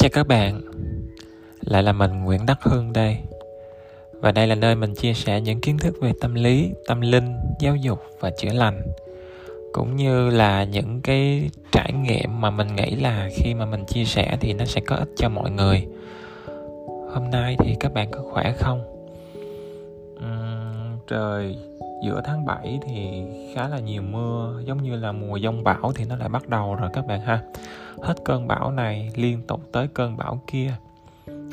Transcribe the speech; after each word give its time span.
Chào 0.00 0.10
các 0.12 0.26
bạn, 0.26 0.60
lại 1.60 1.82
là 1.82 1.92
mình 1.92 2.24
Nguyễn 2.24 2.46
Đắc 2.46 2.58
Hưng 2.62 2.92
đây. 2.92 3.18
Và 4.12 4.32
đây 4.32 4.46
là 4.46 4.54
nơi 4.54 4.74
mình 4.74 4.94
chia 4.94 5.14
sẻ 5.14 5.40
những 5.40 5.60
kiến 5.60 5.78
thức 5.78 5.94
về 6.00 6.12
tâm 6.20 6.34
lý, 6.34 6.70
tâm 6.86 7.00
linh, 7.00 7.36
giáo 7.58 7.76
dục 7.76 7.98
và 8.20 8.30
chữa 8.30 8.52
lành. 8.52 8.82
Cũng 9.72 9.96
như 9.96 10.30
là 10.30 10.64
những 10.64 11.00
cái 11.00 11.50
trải 11.72 11.92
nghiệm 11.92 12.40
mà 12.40 12.50
mình 12.50 12.76
nghĩ 12.76 12.90
là 12.90 13.28
khi 13.34 13.54
mà 13.54 13.66
mình 13.66 13.84
chia 13.84 14.04
sẻ 14.04 14.36
thì 14.40 14.52
nó 14.52 14.64
sẽ 14.64 14.80
có 14.80 14.96
ích 14.96 15.08
cho 15.16 15.28
mọi 15.28 15.50
người. 15.50 15.86
Hôm 17.14 17.30
nay 17.30 17.56
thì 17.58 17.76
các 17.80 17.94
bạn 17.94 18.10
có 18.10 18.22
khỏe 18.30 18.52
không? 18.58 18.82
Uhm, 20.16 20.98
trời 21.08 21.56
giữa 22.04 22.20
tháng 22.24 22.44
7 22.44 22.78
thì 22.86 23.22
khá 23.54 23.68
là 23.68 23.78
nhiều 23.78 24.02
mưa 24.02 24.60
giống 24.64 24.82
như 24.82 24.96
là 24.96 25.12
mùa 25.12 25.36
giông 25.36 25.64
bão 25.64 25.92
thì 25.94 26.04
nó 26.04 26.16
lại 26.16 26.28
bắt 26.28 26.48
đầu 26.48 26.74
rồi 26.74 26.90
các 26.92 27.06
bạn 27.06 27.20
ha 27.20 27.42
hết 28.02 28.14
cơn 28.24 28.48
bão 28.48 28.70
này 28.70 29.10
liên 29.14 29.42
tục 29.46 29.60
tới 29.72 29.88
cơn 29.94 30.16
bão 30.16 30.42
kia. 30.46 30.72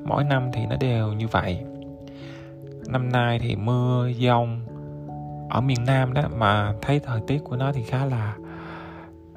Mỗi 0.03 0.23
năm 0.23 0.49
thì 0.53 0.65
nó 0.65 0.75
đều 0.75 1.13
như 1.13 1.27
vậy. 1.27 1.59
Năm 2.87 3.11
nay 3.11 3.39
thì 3.39 3.55
mưa, 3.55 4.07
giông 4.07 4.61
ở 5.49 5.61
miền 5.61 5.85
nam 5.85 6.13
đó, 6.13 6.21
mà 6.37 6.73
thấy 6.81 6.99
thời 6.99 7.21
tiết 7.27 7.39
của 7.43 7.55
nó 7.55 7.71
thì 7.71 7.83
khá 7.83 8.05
là 8.05 8.35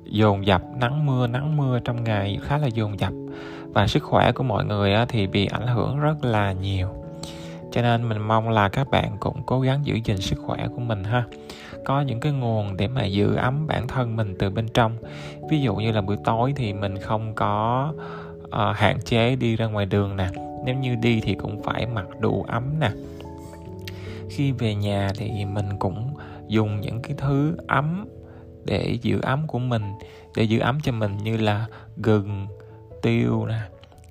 dồn 0.05 0.46
dập, 0.46 0.62
nắng 0.80 1.06
mưa 1.06 1.27
nắng 1.27 1.56
mưa 1.56 1.78
trong 1.84 2.05
ngày 2.05 2.38
khá 2.42 2.59
là 2.59 2.66
dồn 2.66 2.98
dập. 2.98 3.12
Và 3.74 3.86
sức 3.86 4.02
khỏe 4.02 4.33
của 4.33 4.42
mọi 4.42 4.64
người 4.64 4.95
thì 5.08 5.27
bị 5.27 5.47
ảnh 5.47 5.66
hưởng 5.66 6.00
rất 6.00 6.24
là 6.24 6.52
nhiều. 6.52 6.88
Cho 7.72 7.83
nên 7.83 8.08
mình 8.08 8.19
mong 8.19 8.48
là 8.48 8.69
các 8.69 8.91
bạn 8.91 9.16
cũng 9.20 9.42
cố 9.47 9.61
gắng 9.61 9.86
giữ 9.86 9.95
gìn 10.05 10.20
sức 10.20 10.38
khỏe 10.47 10.69
của 10.74 10.80
mình 10.80 11.05
ha 11.05 11.24
có 11.84 12.01
những 12.01 12.20
cái 12.20 12.33
nguồn 12.33 12.77
để 12.77 12.88
mà 12.88 13.05
giữ 13.05 13.34
ấm 13.34 13.66
bản 13.66 13.88
thân 13.88 14.16
mình 14.16 14.37
từ 14.38 14.51
bên 14.51 14.69
trong. 14.69 14.97
Ví 15.50 15.61
dụ 15.61 15.77
như 15.77 15.92
là 15.92 16.00
buổi 16.00 16.17
tối 16.25 16.53
thì 16.56 16.72
mình 16.72 16.98
không 16.98 17.34
có 17.34 17.92
uh, 18.45 18.77
hạn 18.77 18.98
chế 19.05 19.36
đi 19.36 19.56
ra 19.56 19.67
ngoài 19.67 19.86
đường 19.86 20.17
nè 20.17 20.28
nếu 20.64 20.75
như 20.75 20.95
đi 20.95 21.20
thì 21.20 21.34
cũng 21.34 21.62
phải 21.62 21.86
mặc 21.86 22.06
đủ 22.20 22.45
ấm 22.48 22.80
nè. 22.80 22.91
Khi 24.30 24.53
về 24.53 24.75
nhà 24.75 25.08
thì 25.19 25.45
mình 25.45 25.78
cũng 25.78 26.14
dùng 26.48 26.80
những 26.80 27.03
cái 27.03 27.14
thứ 27.19 27.56
ấm 27.69 28.06
để 28.64 28.98
giữ 29.02 29.20
ấm 29.23 29.47
của 29.47 29.58
mình 29.58 29.83
để 30.36 30.42
giữ 30.42 30.58
ấm 30.58 30.78
cho 30.83 30.92
mình 30.92 31.17
như 31.17 31.36
là 31.36 31.67
gừng 31.97 32.47
tiêu 33.02 33.47
nè. 33.47 33.61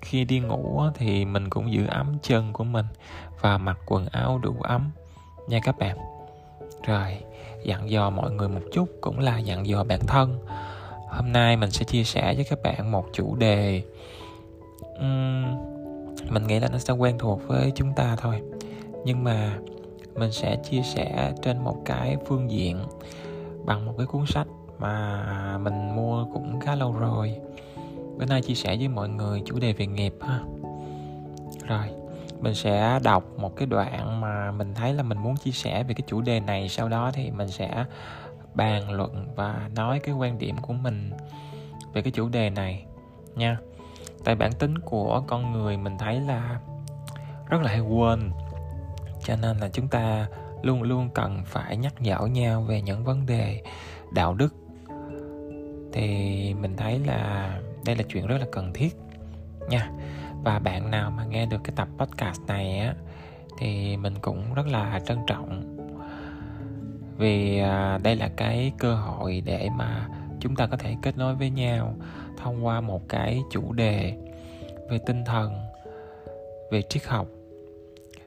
Khi 0.01 0.25
đi 0.25 0.39
ngủ 0.39 0.81
thì 0.95 1.25
mình 1.25 1.49
cũng 1.49 1.71
giữ 1.73 1.85
ấm 1.87 2.17
chân 2.21 2.53
của 2.53 2.63
mình 2.63 2.85
và 3.41 3.57
mặc 3.57 3.77
quần 3.85 4.05
áo 4.05 4.39
đủ 4.43 4.55
ấm 4.61 4.91
nha 5.47 5.59
các 5.63 5.77
bạn 5.77 5.97
rồi 6.83 7.17
dặn 7.63 7.89
dò 7.89 8.09
mọi 8.09 8.31
người 8.31 8.49
một 8.49 8.61
chút 8.73 8.89
cũng 9.01 9.19
là 9.19 9.37
dặn 9.37 9.67
dò 9.67 9.83
bản 9.83 9.99
thân. 10.07 10.39
Hôm 11.09 11.31
nay 11.31 11.57
mình 11.57 11.71
sẽ 11.71 11.85
chia 11.85 12.03
sẻ 12.03 12.33
với 12.35 12.45
các 12.49 12.59
bạn 12.63 12.91
một 12.91 13.05
chủ 13.13 13.35
đề. 13.35 13.81
Uhm, 14.99 15.45
mình 16.29 16.47
nghĩ 16.47 16.59
là 16.59 16.67
nó 16.71 16.77
sẽ 16.77 16.93
quen 16.93 17.17
thuộc 17.19 17.41
với 17.47 17.71
chúng 17.75 17.93
ta 17.93 18.15
thôi. 18.15 18.41
Nhưng 19.05 19.23
mà 19.23 19.57
mình 20.15 20.31
sẽ 20.31 20.57
chia 20.69 20.81
sẻ 20.81 21.33
trên 21.41 21.63
một 21.63 21.77
cái 21.85 22.17
phương 22.25 22.51
diện 22.51 22.77
bằng 23.65 23.85
một 23.85 23.93
cái 23.97 24.05
cuốn 24.07 24.25
sách 24.25 24.47
mà 24.79 25.57
mình 25.57 25.95
mua 25.95 26.25
cũng 26.33 26.59
khá 26.59 26.75
lâu 26.75 26.91
rồi. 26.91 27.35
Bữa 28.17 28.25
nay 28.25 28.41
chia 28.41 28.53
sẻ 28.53 28.75
với 28.77 28.87
mọi 28.87 29.09
người 29.09 29.41
chủ 29.45 29.59
đề 29.59 29.73
về 29.73 29.87
nghiệp 29.87 30.13
ha. 30.21 30.39
Rồi 31.67 31.85
mình 32.39 32.55
sẽ 32.55 32.99
đọc 33.03 33.23
một 33.37 33.55
cái 33.55 33.65
đoạn 33.65 34.21
mà 34.21 34.51
mình 34.51 34.73
thấy 34.75 34.93
là 34.93 35.03
mình 35.03 35.17
muốn 35.17 35.37
chia 35.37 35.51
sẻ 35.51 35.83
về 35.83 35.93
cái 35.93 36.03
chủ 36.07 36.21
đề 36.21 36.39
này. 36.39 36.69
Sau 36.69 36.89
đó 36.89 37.11
thì 37.13 37.31
mình 37.31 37.47
sẽ 37.47 37.85
bàn 38.53 38.91
luận 38.91 39.27
và 39.35 39.69
nói 39.75 39.99
cái 39.99 40.15
quan 40.15 40.37
điểm 40.37 40.57
của 40.57 40.73
mình 40.73 41.11
về 41.93 42.01
cái 42.01 42.11
chủ 42.11 42.29
đề 42.29 42.49
này 42.49 42.85
nha. 43.35 43.57
Tại 44.23 44.35
bản 44.35 44.53
tính 44.53 44.77
của 44.79 45.23
con 45.27 45.51
người 45.51 45.77
mình 45.77 45.97
thấy 45.97 46.19
là 46.19 46.59
rất 47.49 47.61
là 47.61 47.69
hay 47.69 47.79
quên, 47.79 48.31
cho 49.23 49.35
nên 49.35 49.57
là 49.57 49.69
chúng 49.69 49.87
ta 49.87 50.27
luôn 50.61 50.81
luôn 50.81 51.09
cần 51.13 51.43
phải 51.45 51.77
nhắc 51.77 51.93
nhở 51.99 52.25
nhau 52.25 52.61
về 52.61 52.81
những 52.81 53.03
vấn 53.03 53.25
đề 53.25 53.63
đạo 54.13 54.33
đức. 54.33 54.53
Thì 55.93 56.53
mình 56.53 56.77
thấy 56.77 56.99
là 56.99 57.53
đây 57.85 57.95
là 57.95 58.03
chuyện 58.09 58.27
rất 58.27 58.37
là 58.37 58.45
cần 58.51 58.73
thiết 58.73 58.95
nha 59.69 59.91
và 60.43 60.59
bạn 60.59 60.91
nào 60.91 61.11
mà 61.11 61.25
nghe 61.25 61.45
được 61.45 61.57
cái 61.63 61.73
tập 61.75 61.87
podcast 61.97 62.41
này 62.47 62.79
á, 62.79 62.95
thì 63.57 63.97
mình 63.97 64.13
cũng 64.21 64.53
rất 64.53 64.67
là 64.67 64.99
trân 65.05 65.17
trọng. 65.27 65.75
Vì 67.17 67.59
à, 67.59 67.99
đây 68.03 68.15
là 68.15 68.29
cái 68.37 68.71
cơ 68.77 68.95
hội 68.95 69.41
để 69.45 69.69
mà 69.77 70.09
chúng 70.39 70.55
ta 70.55 70.67
có 70.67 70.77
thể 70.77 70.95
kết 71.01 71.17
nối 71.17 71.35
với 71.35 71.49
nhau 71.49 71.95
thông 72.37 72.65
qua 72.65 72.81
một 72.81 73.09
cái 73.09 73.41
chủ 73.51 73.73
đề 73.73 74.13
về 74.89 74.99
tinh 75.05 75.25
thần, 75.25 75.53
về 76.71 76.81
triết 76.81 77.05
học, 77.05 77.27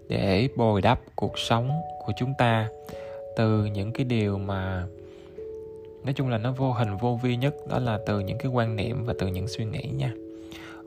để 0.08 0.48
bồi 0.56 0.82
đắp 0.82 1.00
cuộc 1.16 1.38
sống 1.38 1.70
của 2.06 2.12
chúng 2.16 2.34
ta 2.38 2.68
từ 3.36 3.64
những 3.64 3.92
cái 3.92 4.04
điều 4.04 4.38
mà, 4.38 4.86
nói 6.04 6.12
chung 6.14 6.28
là 6.28 6.38
nó 6.38 6.52
vô 6.52 6.72
hình, 6.72 6.96
vô 6.96 7.18
vi 7.22 7.36
nhất, 7.36 7.54
đó 7.68 7.78
là 7.78 7.98
từ 8.06 8.20
những 8.20 8.38
cái 8.38 8.52
quan 8.52 8.76
niệm 8.76 9.04
và 9.04 9.14
từ 9.18 9.26
những 9.26 9.48
suy 9.48 9.64
nghĩ 9.64 9.82
nha 9.82 10.12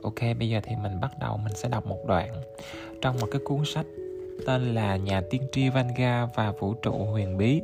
ok 0.02 0.20
bây 0.38 0.48
giờ 0.48 0.60
thì 0.62 0.76
mình 0.82 1.00
bắt 1.00 1.10
đầu 1.20 1.36
mình 1.36 1.54
sẽ 1.54 1.68
đọc 1.68 1.86
một 1.86 2.06
đoạn. 2.06 2.42
Trong 3.00 3.16
một 3.20 3.26
cái 3.30 3.40
cuốn 3.44 3.64
sách 3.64 3.86
tên 4.46 4.74
là 4.74 4.96
nhà 4.96 5.22
tiên 5.30 5.42
tri 5.52 5.68
Vanga 5.68 6.26
và 6.34 6.52
vũ 6.52 6.74
trụ 6.74 6.92
huyền 6.92 7.36
bí. 7.36 7.62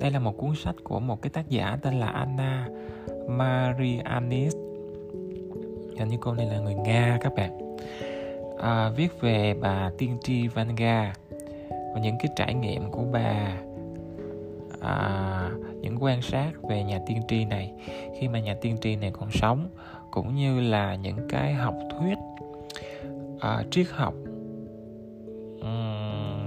Đây 0.00 0.10
là 0.10 0.18
một 0.18 0.36
cuốn 0.36 0.50
sách 0.56 0.74
của 0.84 1.00
một 1.00 1.22
cái 1.22 1.30
tác 1.30 1.48
giả 1.48 1.78
tên 1.82 1.94
là 2.00 2.06
Anna 2.06 2.68
Marianis. 3.28 4.54
Hình 5.98 6.08
như 6.08 6.16
cô 6.20 6.34
này 6.34 6.46
là 6.46 6.58
người 6.58 6.74
Nga 6.74 7.18
các 7.20 7.34
bạn. 7.34 7.76
À, 8.58 8.90
viết 8.96 9.20
về 9.20 9.54
bà 9.60 9.90
tiên 9.98 10.18
tri 10.22 10.48
Vanga 10.48 11.14
và 11.94 12.00
những 12.02 12.16
cái 12.18 12.32
trải 12.36 12.54
nghiệm 12.54 12.90
của 12.90 13.04
bà 13.12 13.56
à, 14.80 15.50
những 15.80 15.96
quan 16.00 16.22
sát 16.22 16.52
về 16.68 16.82
nhà 16.82 17.00
tiên 17.06 17.20
tri 17.28 17.44
này. 17.44 17.72
Khi 18.20 18.28
mà 18.28 18.40
nhà 18.40 18.56
tiên 18.60 18.76
tri 18.80 18.96
này 18.96 19.10
còn 19.10 19.30
sống 19.30 19.68
cũng 20.16 20.34
như 20.34 20.60
là 20.60 20.94
những 20.94 21.28
cái 21.28 21.54
học 21.54 21.74
thuyết 21.90 22.18
à, 23.40 23.64
triết 23.70 23.86
học 23.90 24.14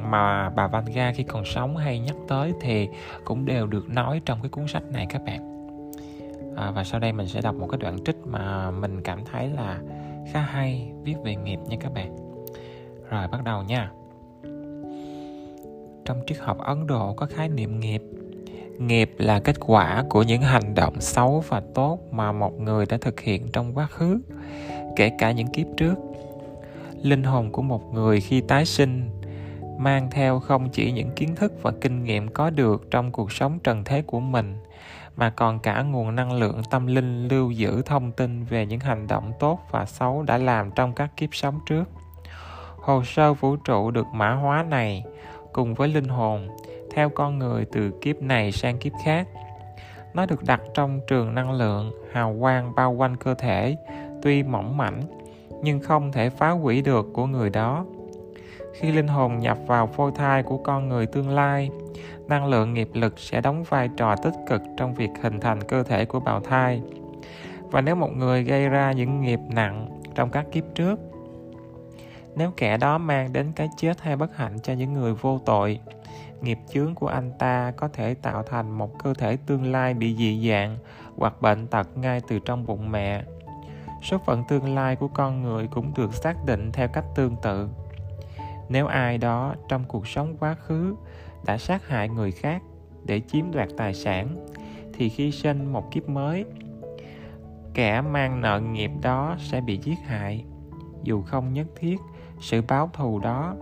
mà 0.10 0.50
bà 0.50 0.68
Vanga 0.68 1.12
khi 1.16 1.24
còn 1.24 1.46
sống 1.46 1.78
hay 1.78 2.00
nhắc 2.00 2.16
tới 2.28 2.54
thì 2.62 2.90
cũng 3.26 3.46
đều 3.46 3.68
được 3.68 3.90
nói 3.90 4.22
trong 4.26 4.40
cái 4.42 4.50
cuốn 4.50 4.68
sách 4.68 4.84
này 4.92 5.06
các 5.10 5.22
bạn. 5.26 5.72
À, 6.56 6.72
và 6.72 6.84
sau 6.84 7.00
đây 7.00 7.14
mình 7.14 7.28
sẽ 7.28 7.42
đọc 7.42 7.56
một 7.56 7.68
cái 7.68 7.78
đoạn 7.78 7.98
trích 8.06 8.16
mà 8.26 8.72
mình 8.72 9.02
cảm 9.04 9.26
thấy 9.26 9.50
là 9.50 9.80
khá 10.32 10.40
hay 10.40 10.92
viết 11.04 11.16
về 11.24 11.36
nghiệp 11.36 11.60
nha 11.68 11.78
các 11.80 11.94
bạn. 11.94 12.16
Rồi 13.10 13.28
bắt 13.28 13.44
đầu 13.44 13.64
nha. 13.64 13.92
Trong 16.06 16.22
triết 16.28 16.38
học 16.40 16.58
ấn 16.58 16.88
độ 16.88 17.14
có 17.14 17.26
khái 17.26 17.50
niệm 17.50 17.80
nghiệp 17.80 18.02
nghiệp 18.78 19.12
là 19.18 19.40
kết 19.40 19.56
quả 19.60 20.04
của 20.10 20.24
những 20.24 20.42
hành 20.42 20.76
động 20.76 21.02
xấu 21.02 21.44
và 21.48 21.62
tốt 21.76 22.00
mà 22.12 22.32
một 22.32 22.60
người 22.60 22.86
đã 22.86 22.98
thực 23.02 23.20
hiện 23.20 23.48
trong 23.54 23.78
quá 23.78 23.88
khứ, 23.88 24.20
kể 24.96 25.12
cả 25.18 25.32
những 25.32 25.48
kiếp 25.48 25.68
trước. 25.78 25.96
Linh 27.02 27.24
hồn 27.24 27.52
của 27.52 27.62
một 27.62 27.94
người 27.94 28.22
khi 28.22 28.42
tái 28.42 28.66
sinh 28.66 29.10
mang 29.80 30.08
theo 30.12 30.40
không 30.40 30.70
chỉ 30.70 30.92
những 30.92 31.12
kiến 31.16 31.36
thức 31.36 31.54
và 31.62 31.72
kinh 31.82 32.04
nghiệm 32.04 32.28
có 32.28 32.50
được 32.50 32.92
trong 32.92 33.12
cuộc 33.12 33.32
sống 33.32 33.60
trần 33.64 33.84
thế 33.84 34.02
của 34.02 34.20
mình, 34.20 34.58
mà 35.16 35.30
còn 35.30 35.60
cả 35.60 35.82
nguồn 35.82 36.16
năng 36.16 36.34
lượng 36.34 36.62
tâm 36.72 36.88
linh 36.88 37.28
lưu 37.28 37.52
giữ 37.52 37.82
thông 37.82 38.12
tin 38.12 38.44
về 38.44 38.66
những 38.66 38.80
hành 38.80 39.08
động 39.08 39.32
tốt 39.40 39.60
và 39.72 39.86
xấu 39.86 40.24
đã 40.24 40.38
làm 40.38 40.72
trong 40.72 40.94
các 40.94 41.18
kiếp 41.18 41.36
sống 41.36 41.60
trước. 41.66 41.84
Hồ 42.78 43.04
sơ 43.06 43.34
vũ 43.34 43.56
trụ 43.56 43.92
được 43.92 44.08
mã 44.14 44.32
hóa 44.32 44.64
này 44.64 45.04
cùng 45.54 45.74
với 45.74 45.88
linh 45.88 46.08
hồn 46.08 46.48
theo 46.94 47.10
con 47.10 47.40
người 47.40 47.66
từ 47.72 47.92
kiếp 48.02 48.22
này 48.22 48.52
sang 48.52 48.78
kiếp 48.78 48.94
khác. 49.06 49.28
Nó 50.14 50.26
được 50.26 50.44
đặt 50.44 50.62
trong 50.74 51.00
trường 51.08 51.36
năng 51.36 51.52
lượng, 51.52 51.92
hào 52.12 52.36
quang 52.40 52.76
bao 52.76 52.92
quanh 52.92 53.16
cơ 53.16 53.34
thể, 53.34 53.78
tuy 54.22 54.44
mỏng 54.44 54.78
mảnh, 54.78 55.02
nhưng 55.64 55.80
không 55.80 56.12
thể 56.12 56.30
phá 56.30 56.50
hủy 56.50 56.82
được 56.82 57.06
của 57.14 57.26
người 57.26 57.50
đó. 57.50 57.86
Khi 58.74 58.92
linh 58.92 59.08
hồn 59.08 59.40
nhập 59.40 59.58
vào 59.68 59.88
phôi 59.88 60.12
thai 60.16 60.44
của 60.44 60.58
con 60.58 60.90
người 60.90 61.06
tương 61.06 61.30
lai, 61.30 61.70
năng 62.28 62.46
lượng 62.46 62.74
nghiệp 62.74 62.90
lực 62.94 63.20
sẽ 63.20 63.42
đóng 63.42 63.64
vai 63.64 63.90
trò 63.98 64.16
tích 64.16 64.34
cực 64.50 64.62
trong 64.78 64.94
việc 64.94 65.10
hình 65.22 65.40
thành 65.40 65.64
cơ 65.64 65.84
thể 65.84 66.06
của 66.06 66.20
bào 66.20 66.40
thai. 66.40 66.82
Và 67.62 67.82
nếu 67.82 67.96
một 67.96 68.10
người 68.18 68.44
gây 68.44 68.70
ra 68.70 68.92
những 68.92 69.22
nghiệp 69.22 69.40
nặng 69.50 70.02
trong 70.16 70.30
các 70.30 70.46
kiếp 70.52 70.64
trước, 70.76 71.00
nếu 72.36 72.52
kẻ 72.58 72.78
đó 72.78 72.98
mang 72.98 73.34
đến 73.34 73.52
cái 73.56 73.70
chết 73.78 74.02
hay 74.02 74.16
bất 74.16 74.36
hạnh 74.36 74.60
cho 74.64 74.74
những 74.74 74.94
người 74.94 75.14
vô 75.14 75.40
tội 75.46 75.80
nghiệp 76.42 76.60
chướng 76.70 76.96
của 76.96 77.08
anh 77.08 77.32
ta 77.40 77.72
có 77.78 77.88
thể 77.88 78.14
tạo 78.14 78.44
thành 78.44 78.72
một 78.72 79.00
cơ 79.04 79.14
thể 79.14 79.38
tương 79.46 79.72
lai 79.72 79.94
bị 79.94 80.16
dị 80.16 80.50
dạng 80.50 80.78
hoặc 81.18 81.42
bệnh 81.42 81.68
tật 81.68 81.98
ngay 81.98 82.22
từ 82.28 82.40
trong 82.40 82.66
bụng 82.66 82.92
mẹ. 82.92 83.24
Số 84.04 84.18
phận 84.26 84.44
tương 84.48 84.76
lai 84.76 84.96
của 84.96 85.08
con 85.08 85.42
người 85.42 85.68
cũng 85.68 85.94
được 85.98 86.14
xác 86.14 86.46
định 86.46 86.72
theo 86.72 86.88
cách 86.88 87.06
tương 87.16 87.36
tự. 87.42 87.70
Nếu 88.70 88.88
ai 88.88 89.18
đó 89.18 89.56
trong 89.70 89.84
cuộc 89.88 90.08
sống 90.08 90.36
quá 90.40 90.56
khứ 90.56 90.96
đã 91.46 91.58
sát 91.58 91.88
hại 91.88 92.10
người 92.10 92.32
khác 92.32 92.62
để 93.06 93.22
chiếm 93.28 93.52
đoạt 93.52 93.70
tài 93.78 93.94
sản, 93.94 94.48
thì 94.94 95.10
khi 95.10 95.32
sinh 95.32 95.74
một 95.74 95.92
kiếp 95.92 96.10
mới, 96.10 96.46
kẻ 97.74 98.02
mang 98.02 98.42
nợ 98.42 98.60
nghiệp 98.60 98.92
đó 99.02 99.36
sẽ 99.40 99.62
bị 99.62 99.80
giết 99.84 100.00
hại. 100.06 100.46
Dù 101.04 101.22
không 101.22 101.54
nhất 101.54 101.68
thiết, 101.76 101.98
sự 102.42 102.62
báo 102.68 102.90
thù 102.94 103.20
đó 103.20 103.56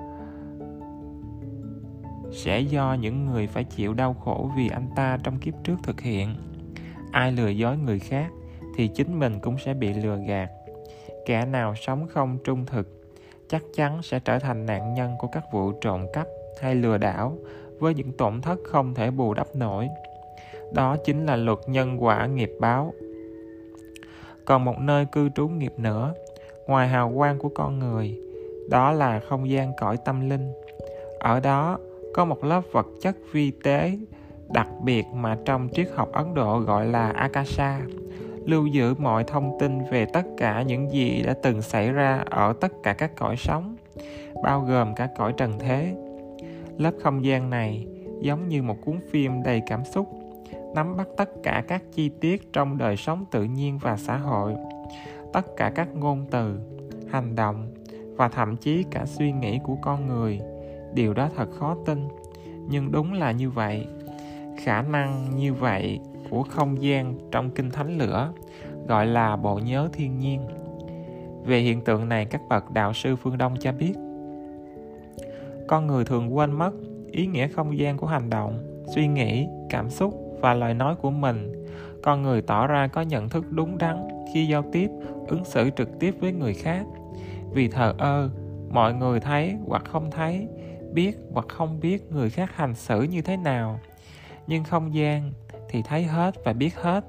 sẽ 2.31 2.59
do 2.59 2.97
những 2.99 3.25
người 3.25 3.47
phải 3.47 3.63
chịu 3.63 3.93
đau 3.93 4.13
khổ 4.13 4.49
vì 4.57 4.69
anh 4.69 4.89
ta 4.95 5.17
trong 5.23 5.39
kiếp 5.39 5.53
trước 5.63 5.75
thực 5.83 6.01
hiện. 6.01 6.35
Ai 7.11 7.31
lừa 7.31 7.49
dối 7.49 7.77
người 7.77 7.99
khác, 7.99 8.27
thì 8.75 8.87
chính 8.87 9.19
mình 9.19 9.39
cũng 9.39 9.57
sẽ 9.65 9.73
bị 9.73 9.93
lừa 9.93 10.17
gạt. 10.27 10.49
Kẻ 11.25 11.45
nào 11.45 11.75
sống 11.75 12.07
không 12.07 12.37
trung 12.43 12.65
thực, 12.65 12.87
chắc 13.49 13.61
chắn 13.75 14.01
sẽ 14.01 14.19
trở 14.19 14.39
thành 14.39 14.65
nạn 14.65 14.93
nhân 14.93 15.15
của 15.19 15.27
các 15.27 15.43
vụ 15.51 15.71
trộm 15.71 16.05
cắp 16.13 16.27
hay 16.61 16.75
lừa 16.75 16.97
đảo 16.97 17.37
với 17.79 17.93
những 17.93 18.11
tổn 18.11 18.41
thất 18.41 18.59
không 18.63 18.93
thể 18.93 19.11
bù 19.11 19.33
đắp 19.33 19.55
nổi. 19.55 19.89
Đó 20.73 20.97
chính 21.05 21.25
là 21.25 21.35
luật 21.35 21.59
nhân 21.67 22.03
quả 22.03 22.25
nghiệp 22.25 22.51
báo. 22.59 22.93
Còn 24.45 24.65
một 24.65 24.79
nơi 24.79 25.05
cư 25.05 25.29
trú 25.29 25.47
nghiệp 25.47 25.73
nữa, 25.77 26.13
ngoài 26.67 26.87
hào 26.87 27.13
quang 27.15 27.39
của 27.39 27.49
con 27.49 27.79
người, 27.79 28.19
đó 28.69 28.91
là 28.91 29.19
không 29.19 29.49
gian 29.49 29.71
cõi 29.79 29.97
tâm 30.05 30.29
linh. 30.29 30.53
Ở 31.19 31.39
đó 31.39 31.77
có 32.17 32.25
một 32.25 32.43
lớp 32.43 32.61
vật 32.71 32.87
chất 33.01 33.17
vi 33.31 33.51
tế 33.51 33.97
đặc 34.49 34.67
biệt 34.83 35.05
mà 35.13 35.37
trong 35.45 35.69
triết 35.73 35.87
học 35.95 36.11
ấn 36.11 36.33
độ 36.33 36.59
gọi 36.59 36.85
là 36.85 37.11
akasha, 37.11 37.81
lưu 38.45 38.65
giữ 38.65 38.93
mọi 38.97 39.23
thông 39.23 39.57
tin 39.59 39.79
về 39.91 40.05
tất 40.05 40.25
cả 40.37 40.61
những 40.61 40.91
gì 40.91 41.21
đã 41.21 41.33
từng 41.43 41.61
xảy 41.61 41.91
ra 41.91 42.23
ở 42.29 42.53
tất 42.61 42.71
cả 42.83 42.93
các 42.93 43.15
cõi 43.15 43.35
sống, 43.37 43.75
bao 44.43 44.61
gồm 44.61 44.95
cả 44.95 45.07
cõi 45.17 45.33
trần 45.37 45.59
thế. 45.59 45.95
Lớp 46.77 46.91
không 47.01 47.25
gian 47.25 47.49
này 47.49 47.87
giống 48.21 48.47
như 48.47 48.63
một 48.63 48.77
cuốn 48.85 48.99
phim 49.11 49.43
đầy 49.43 49.61
cảm 49.67 49.85
xúc, 49.85 50.09
nắm 50.75 50.97
bắt 50.97 51.07
tất 51.17 51.29
cả 51.43 51.63
các 51.67 51.83
chi 51.93 52.09
tiết 52.21 52.53
trong 52.53 52.77
đời 52.77 52.97
sống 52.97 53.25
tự 53.31 53.43
nhiên 53.43 53.77
và 53.77 53.97
xã 53.97 54.17
hội, 54.17 54.55
tất 55.33 55.45
cả 55.57 55.71
các 55.75 55.87
ngôn 55.95 56.25
từ, 56.31 56.59
hành 57.09 57.35
động 57.35 57.73
và 58.15 58.29
thậm 58.29 58.57
chí 58.57 58.83
cả 58.91 59.05
suy 59.05 59.31
nghĩ 59.31 59.59
của 59.63 59.75
con 59.81 60.07
người 60.07 60.39
điều 60.97 61.13
đó 61.13 61.29
thật 61.35 61.49
khó 61.51 61.77
tin, 61.85 62.07
nhưng 62.69 62.91
đúng 62.91 63.13
là 63.13 63.31
như 63.31 63.49
vậy. 63.49 63.87
Khả 64.63 64.81
năng 64.81 65.35
như 65.35 65.53
vậy 65.53 65.99
của 66.29 66.43
không 66.43 66.81
gian 66.81 67.17
trong 67.31 67.49
kinh 67.49 67.69
thánh 67.71 67.97
lửa 67.97 68.33
gọi 68.87 69.05
là 69.05 69.35
bộ 69.35 69.59
nhớ 69.59 69.89
thiên 69.93 70.19
nhiên. 70.19 70.41
Về 71.45 71.59
hiện 71.59 71.81
tượng 71.81 72.09
này, 72.09 72.25
các 72.25 72.41
bậc 72.49 72.71
đạo 72.71 72.93
sư 72.93 73.15
phương 73.15 73.37
đông 73.37 73.55
cho 73.59 73.71
biết, 73.71 73.93
con 75.67 75.87
người 75.87 76.05
thường 76.05 76.35
quên 76.35 76.51
mất 76.51 76.71
ý 77.11 77.27
nghĩa 77.27 77.47
không 77.47 77.77
gian 77.77 77.97
của 77.97 78.07
hành 78.07 78.29
động, 78.29 78.83
suy 78.95 79.07
nghĩ, 79.07 79.47
cảm 79.69 79.89
xúc 79.89 80.37
và 80.41 80.53
lời 80.53 80.73
nói 80.73 80.95
của 80.95 81.11
mình. 81.11 81.65
Con 82.03 82.21
người 82.21 82.41
tỏ 82.41 82.67
ra 82.67 82.87
có 82.87 83.01
nhận 83.01 83.29
thức 83.29 83.45
đúng 83.49 83.77
đắn 83.77 84.07
khi 84.33 84.47
giao 84.47 84.63
tiếp, 84.71 84.89
ứng 85.27 85.45
xử 85.45 85.69
trực 85.69 85.99
tiếp 85.99 86.15
với 86.19 86.31
người 86.33 86.53
khác. 86.53 86.85
Vì 87.51 87.67
thờ 87.67 87.93
ơ, 87.97 88.29
mọi 88.69 88.93
người 88.93 89.19
thấy 89.19 89.55
hoặc 89.67 89.83
không 89.85 90.11
thấy 90.11 90.47
biết 90.93 91.17
hoặc 91.33 91.45
không 91.49 91.79
biết 91.79 92.11
người 92.11 92.29
khác 92.29 92.55
hành 92.55 92.75
xử 92.75 93.01
như 93.01 93.21
thế 93.21 93.37
nào. 93.37 93.79
Nhưng 94.47 94.63
không 94.63 94.93
gian 94.93 95.31
thì 95.69 95.81
thấy 95.81 96.03
hết 96.03 96.35
và 96.45 96.53
biết 96.53 96.75
hết, 96.75 97.05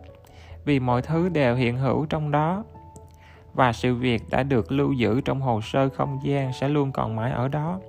vì 0.65 0.81
mọi 0.81 1.03
thứ 1.03 1.29
đều 1.29 1.57
hiện 1.57 1.77
hữu 1.77 2.07
trong 2.07 2.31
đó. 2.31 2.65
Và 3.55 3.73
sự 3.73 3.95
việc 3.95 4.23
đã 4.31 4.43
được 4.43 4.73
lưu 4.73 4.93
giữ 4.93 5.21
trong 5.21 5.41
hồ 5.41 5.61
sơ 5.61 5.89
không 5.89 6.19
gian 6.25 6.53
sẽ 6.53 6.69
luôn 6.69 6.93
còn 6.93 7.17
mãi 7.17 7.33
ở 7.33 7.49
đó, 7.49 7.81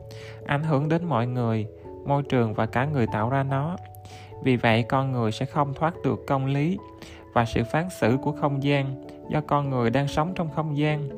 ảnh 0.45 0.63
hưởng 0.63 0.89
đến 0.89 1.05
mọi 1.05 1.27
người, 1.27 1.67
môi 2.05 2.23
trường 2.23 2.53
và 2.53 2.65
cả 2.65 2.85
người 2.85 3.07
tạo 3.07 3.29
ra 3.29 3.43
nó. 3.43 3.77
Vì 4.43 4.55
vậy, 4.55 4.83
con 4.83 5.11
người 5.11 5.31
sẽ 5.31 5.45
không 5.45 5.73
thoát 5.73 5.93
được 6.03 6.19
công 6.27 6.45
lý 6.45 6.77
và 7.33 7.45
sự 7.45 7.63
phán 7.71 7.87
xử 7.99 8.17
của 8.21 8.31
không 8.31 8.63
gian 8.63 9.03
do 9.29 9.41
con 9.41 9.69
người 9.69 9.89
đang 9.89 10.07
sống 10.07 10.33
trong 10.35 10.49
không 10.55 10.77
gian 10.77 11.09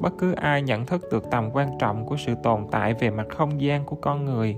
bất 0.00 0.12
cứ 0.18 0.32
ai 0.32 0.62
nhận 0.62 0.86
thức 0.86 1.02
được 1.12 1.30
tầm 1.30 1.50
quan 1.52 1.78
trọng 1.78 2.06
của 2.06 2.16
sự 2.16 2.34
tồn 2.42 2.66
tại 2.70 2.94
về 2.94 3.10
mặt 3.10 3.26
không 3.30 3.60
gian 3.60 3.84
của 3.84 3.96
con 3.96 4.24
người, 4.24 4.56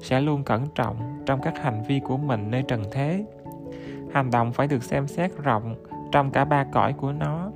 sẽ 0.00 0.20
luôn 0.20 0.44
cẩn 0.44 0.66
trọng 0.74 1.22
trong 1.26 1.40
các 1.42 1.62
hành 1.62 1.82
vi 1.82 2.00
của 2.00 2.16
mình 2.16 2.50
nơi 2.50 2.62
trần 2.68 2.84
thế. 2.92 3.24
Hành 4.12 4.30
động 4.30 4.52
phải 4.52 4.66
được 4.66 4.82
xem 4.82 5.06
xét 5.06 5.30
rộng 5.42 5.74
trong 6.12 6.30
cả 6.30 6.44
ba 6.44 6.64
cõi 6.72 6.92
của 6.92 7.12
nó, 7.12 7.50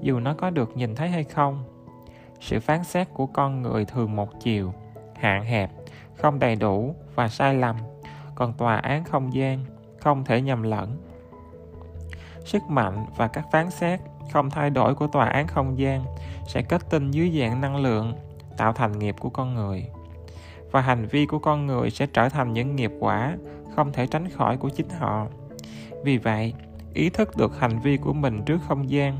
dù 0.00 0.20
nó 0.20 0.34
có 0.34 0.50
được 0.50 0.76
nhìn 0.76 0.94
thấy 0.94 1.08
hay 1.08 1.24
không. 1.24 1.64
Sự 2.40 2.60
phán 2.60 2.84
xét 2.84 3.08
của 3.14 3.26
con 3.26 3.62
người 3.62 3.84
thường 3.84 4.16
một 4.16 4.40
chiều, 4.40 4.72
hạn 5.14 5.44
hẹp, 5.44 5.70
không 6.16 6.38
đầy 6.38 6.56
đủ 6.56 6.94
và 7.14 7.28
sai 7.28 7.54
lầm, 7.54 7.76
còn 8.34 8.52
tòa 8.52 8.76
án 8.76 9.04
không 9.04 9.34
gian, 9.34 9.58
không 10.00 10.24
thể 10.24 10.40
nhầm 10.40 10.62
lẫn. 10.62 10.96
Sức 12.44 12.62
mạnh 12.68 13.06
và 13.16 13.28
các 13.28 13.44
phán 13.52 13.70
xét 13.70 14.00
không 14.32 14.50
thay 14.50 14.70
đổi 14.70 14.94
của 14.94 15.06
tòa 15.06 15.26
án 15.26 15.46
không 15.46 15.78
gian 15.78 16.04
sẽ 16.46 16.62
kết 16.62 16.90
tinh 16.90 17.10
dưới 17.10 17.38
dạng 17.40 17.60
năng 17.60 17.76
lượng, 17.76 18.14
tạo 18.56 18.72
thành 18.72 18.98
nghiệp 18.98 19.16
của 19.20 19.30
con 19.30 19.54
người. 19.54 19.86
Và 20.70 20.80
hành 20.80 21.06
vi 21.06 21.26
của 21.26 21.38
con 21.38 21.66
người 21.66 21.90
sẽ 21.90 22.06
trở 22.06 22.28
thành 22.28 22.52
những 22.52 22.76
nghiệp 22.76 22.90
quả 23.00 23.36
không 23.76 23.92
thể 23.92 24.06
tránh 24.06 24.28
khỏi 24.30 24.56
của 24.56 24.68
chính 24.68 24.88
họ. 24.88 25.26
Vì 26.04 26.18
vậy, 26.18 26.54
ý 26.94 27.10
thức 27.10 27.36
được 27.36 27.58
hành 27.58 27.80
vi 27.80 27.96
của 27.96 28.12
mình 28.12 28.42
trước 28.46 28.58
không 28.68 28.90
gian, 28.90 29.18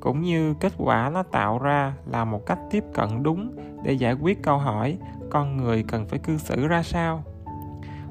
cũng 0.00 0.22
như 0.22 0.54
kết 0.60 0.72
quả 0.78 1.10
nó 1.14 1.22
tạo 1.22 1.58
ra 1.58 1.94
là 2.06 2.24
một 2.24 2.46
cách 2.46 2.58
tiếp 2.70 2.84
cận 2.94 3.22
đúng 3.22 3.56
để 3.84 3.92
giải 3.92 4.14
quyết 4.14 4.42
câu 4.42 4.58
hỏi 4.58 4.98
con 5.30 5.56
người 5.56 5.84
cần 5.88 6.06
phải 6.06 6.18
cư 6.18 6.38
xử 6.38 6.66
ra 6.66 6.82
sao. 6.82 7.24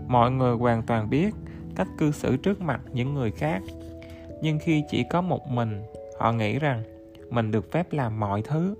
Mọi 0.08 0.32
người 0.32 0.56
hoàn 0.56 0.84
toàn 0.84 1.10
biết 1.10 1.36
cách 1.76 1.88
cư 1.98 2.12
xử 2.12 2.38
trước 2.38 2.62
mặt 2.62 2.82
những 2.94 3.14
người 3.14 3.32
khác, 3.32 3.62
nhưng 4.42 4.60
khi 4.60 4.84
chỉ 4.90 5.04
có 5.10 5.22
một 5.22 5.48
mình 5.48 5.82
họ 6.20 6.32
nghĩ 6.32 6.60
rằng 6.60 6.84
mình 7.30 7.52
được 7.52 7.72
phép 7.72 7.94
làm 7.94 8.20
mọi 8.20 8.42
thứ. 8.42 8.76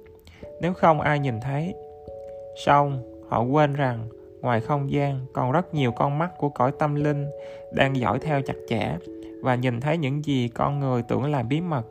Nếu 0.62 0.74
không 0.74 1.02
ai 1.02 1.20
nhìn 1.20 1.40
thấy. 1.42 1.74
Xong, 2.66 3.02
họ 3.30 3.42
quên 3.42 3.74
rằng 3.74 4.08
ngoài 4.42 4.62
không 4.62 4.92
gian 4.92 5.26
còn 5.34 5.52
rất 5.52 5.74
nhiều 5.74 5.92
con 5.92 6.18
mắt 6.18 6.30
của 6.38 6.50
cõi 6.50 6.72
tâm 6.80 6.96
linh 6.96 7.26
đang 7.72 7.96
dõi 7.96 8.20
theo 8.20 8.42
chặt 8.42 8.56
chẽ 8.68 8.98
và 9.42 9.56
nhìn 9.56 9.82
thấy 9.82 9.98
những 9.98 10.26
gì 10.26 10.48
con 10.48 10.80
người 10.80 11.04
tưởng 11.08 11.32
là 11.32 11.44
bí 11.44 11.62
mật. 11.62 11.84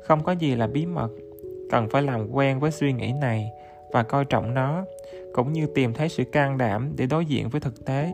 Không 0.00 0.22
có 0.24 0.32
gì 0.32 0.54
là 0.54 0.66
bí 0.66 0.86
mật. 0.86 1.08
Cần 1.70 1.88
phải 1.88 2.02
làm 2.02 2.30
quen 2.32 2.60
với 2.60 2.70
suy 2.70 2.92
nghĩ 2.92 3.12
này 3.20 3.50
và 3.92 4.02
coi 4.02 4.24
trọng 4.24 4.54
nó, 4.54 4.84
cũng 5.34 5.52
như 5.52 5.66
tìm 5.74 5.94
thấy 5.94 6.08
sự 6.08 6.24
can 6.24 6.58
đảm 6.58 6.92
để 6.96 7.06
đối 7.06 7.26
diện 7.26 7.48
với 7.48 7.60
thực 7.60 7.84
tế. 7.84 8.12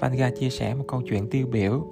Vanga 0.00 0.30
chia 0.30 0.50
sẻ 0.50 0.74
một 0.74 0.84
câu 0.88 1.02
chuyện 1.02 1.30
tiêu 1.30 1.46
biểu, 1.50 1.86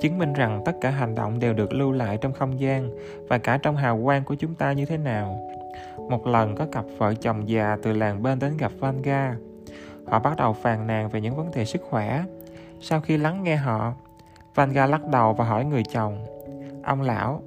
chứng 0.00 0.18
minh 0.18 0.32
rằng 0.32 0.62
tất 0.64 0.72
cả 0.80 0.90
hành 0.90 1.14
động 1.14 1.38
đều 1.38 1.52
được 1.52 1.72
lưu 1.72 1.92
lại 1.92 2.18
trong 2.20 2.32
không 2.32 2.60
gian 2.60 2.90
và 3.28 3.38
cả 3.38 3.58
trong 3.62 3.76
hào 3.76 4.00
quang 4.04 4.24
của 4.24 4.34
chúng 4.34 4.54
ta 4.54 4.72
như 4.72 4.84
thế 4.84 4.96
nào. 4.96 5.40
Một 6.10 6.26
lần 6.26 6.56
có 6.56 6.66
cặp 6.72 6.84
vợ 6.98 7.14
chồng 7.14 7.48
già 7.48 7.76
từ 7.82 7.92
làng 7.92 8.22
bên 8.22 8.38
đến 8.38 8.56
gặp 8.56 8.72
Vanga 8.78 9.36
họ 10.06 10.18
bắt 10.18 10.36
đầu 10.36 10.52
phàn 10.52 10.86
nàn 10.86 11.08
về 11.08 11.20
những 11.20 11.36
vấn 11.36 11.50
đề 11.54 11.64
sức 11.64 11.82
khỏe. 11.90 12.24
Sau 12.80 13.00
khi 13.00 13.16
lắng 13.16 13.42
nghe 13.42 13.56
họ 13.56 13.92
Vanga 14.54 14.86
lắc 14.86 15.08
đầu 15.08 15.32
và 15.32 15.44
hỏi 15.44 15.64
người 15.64 15.82
chồng, 15.92 16.24
ông 16.84 17.00
lão, 17.00 17.42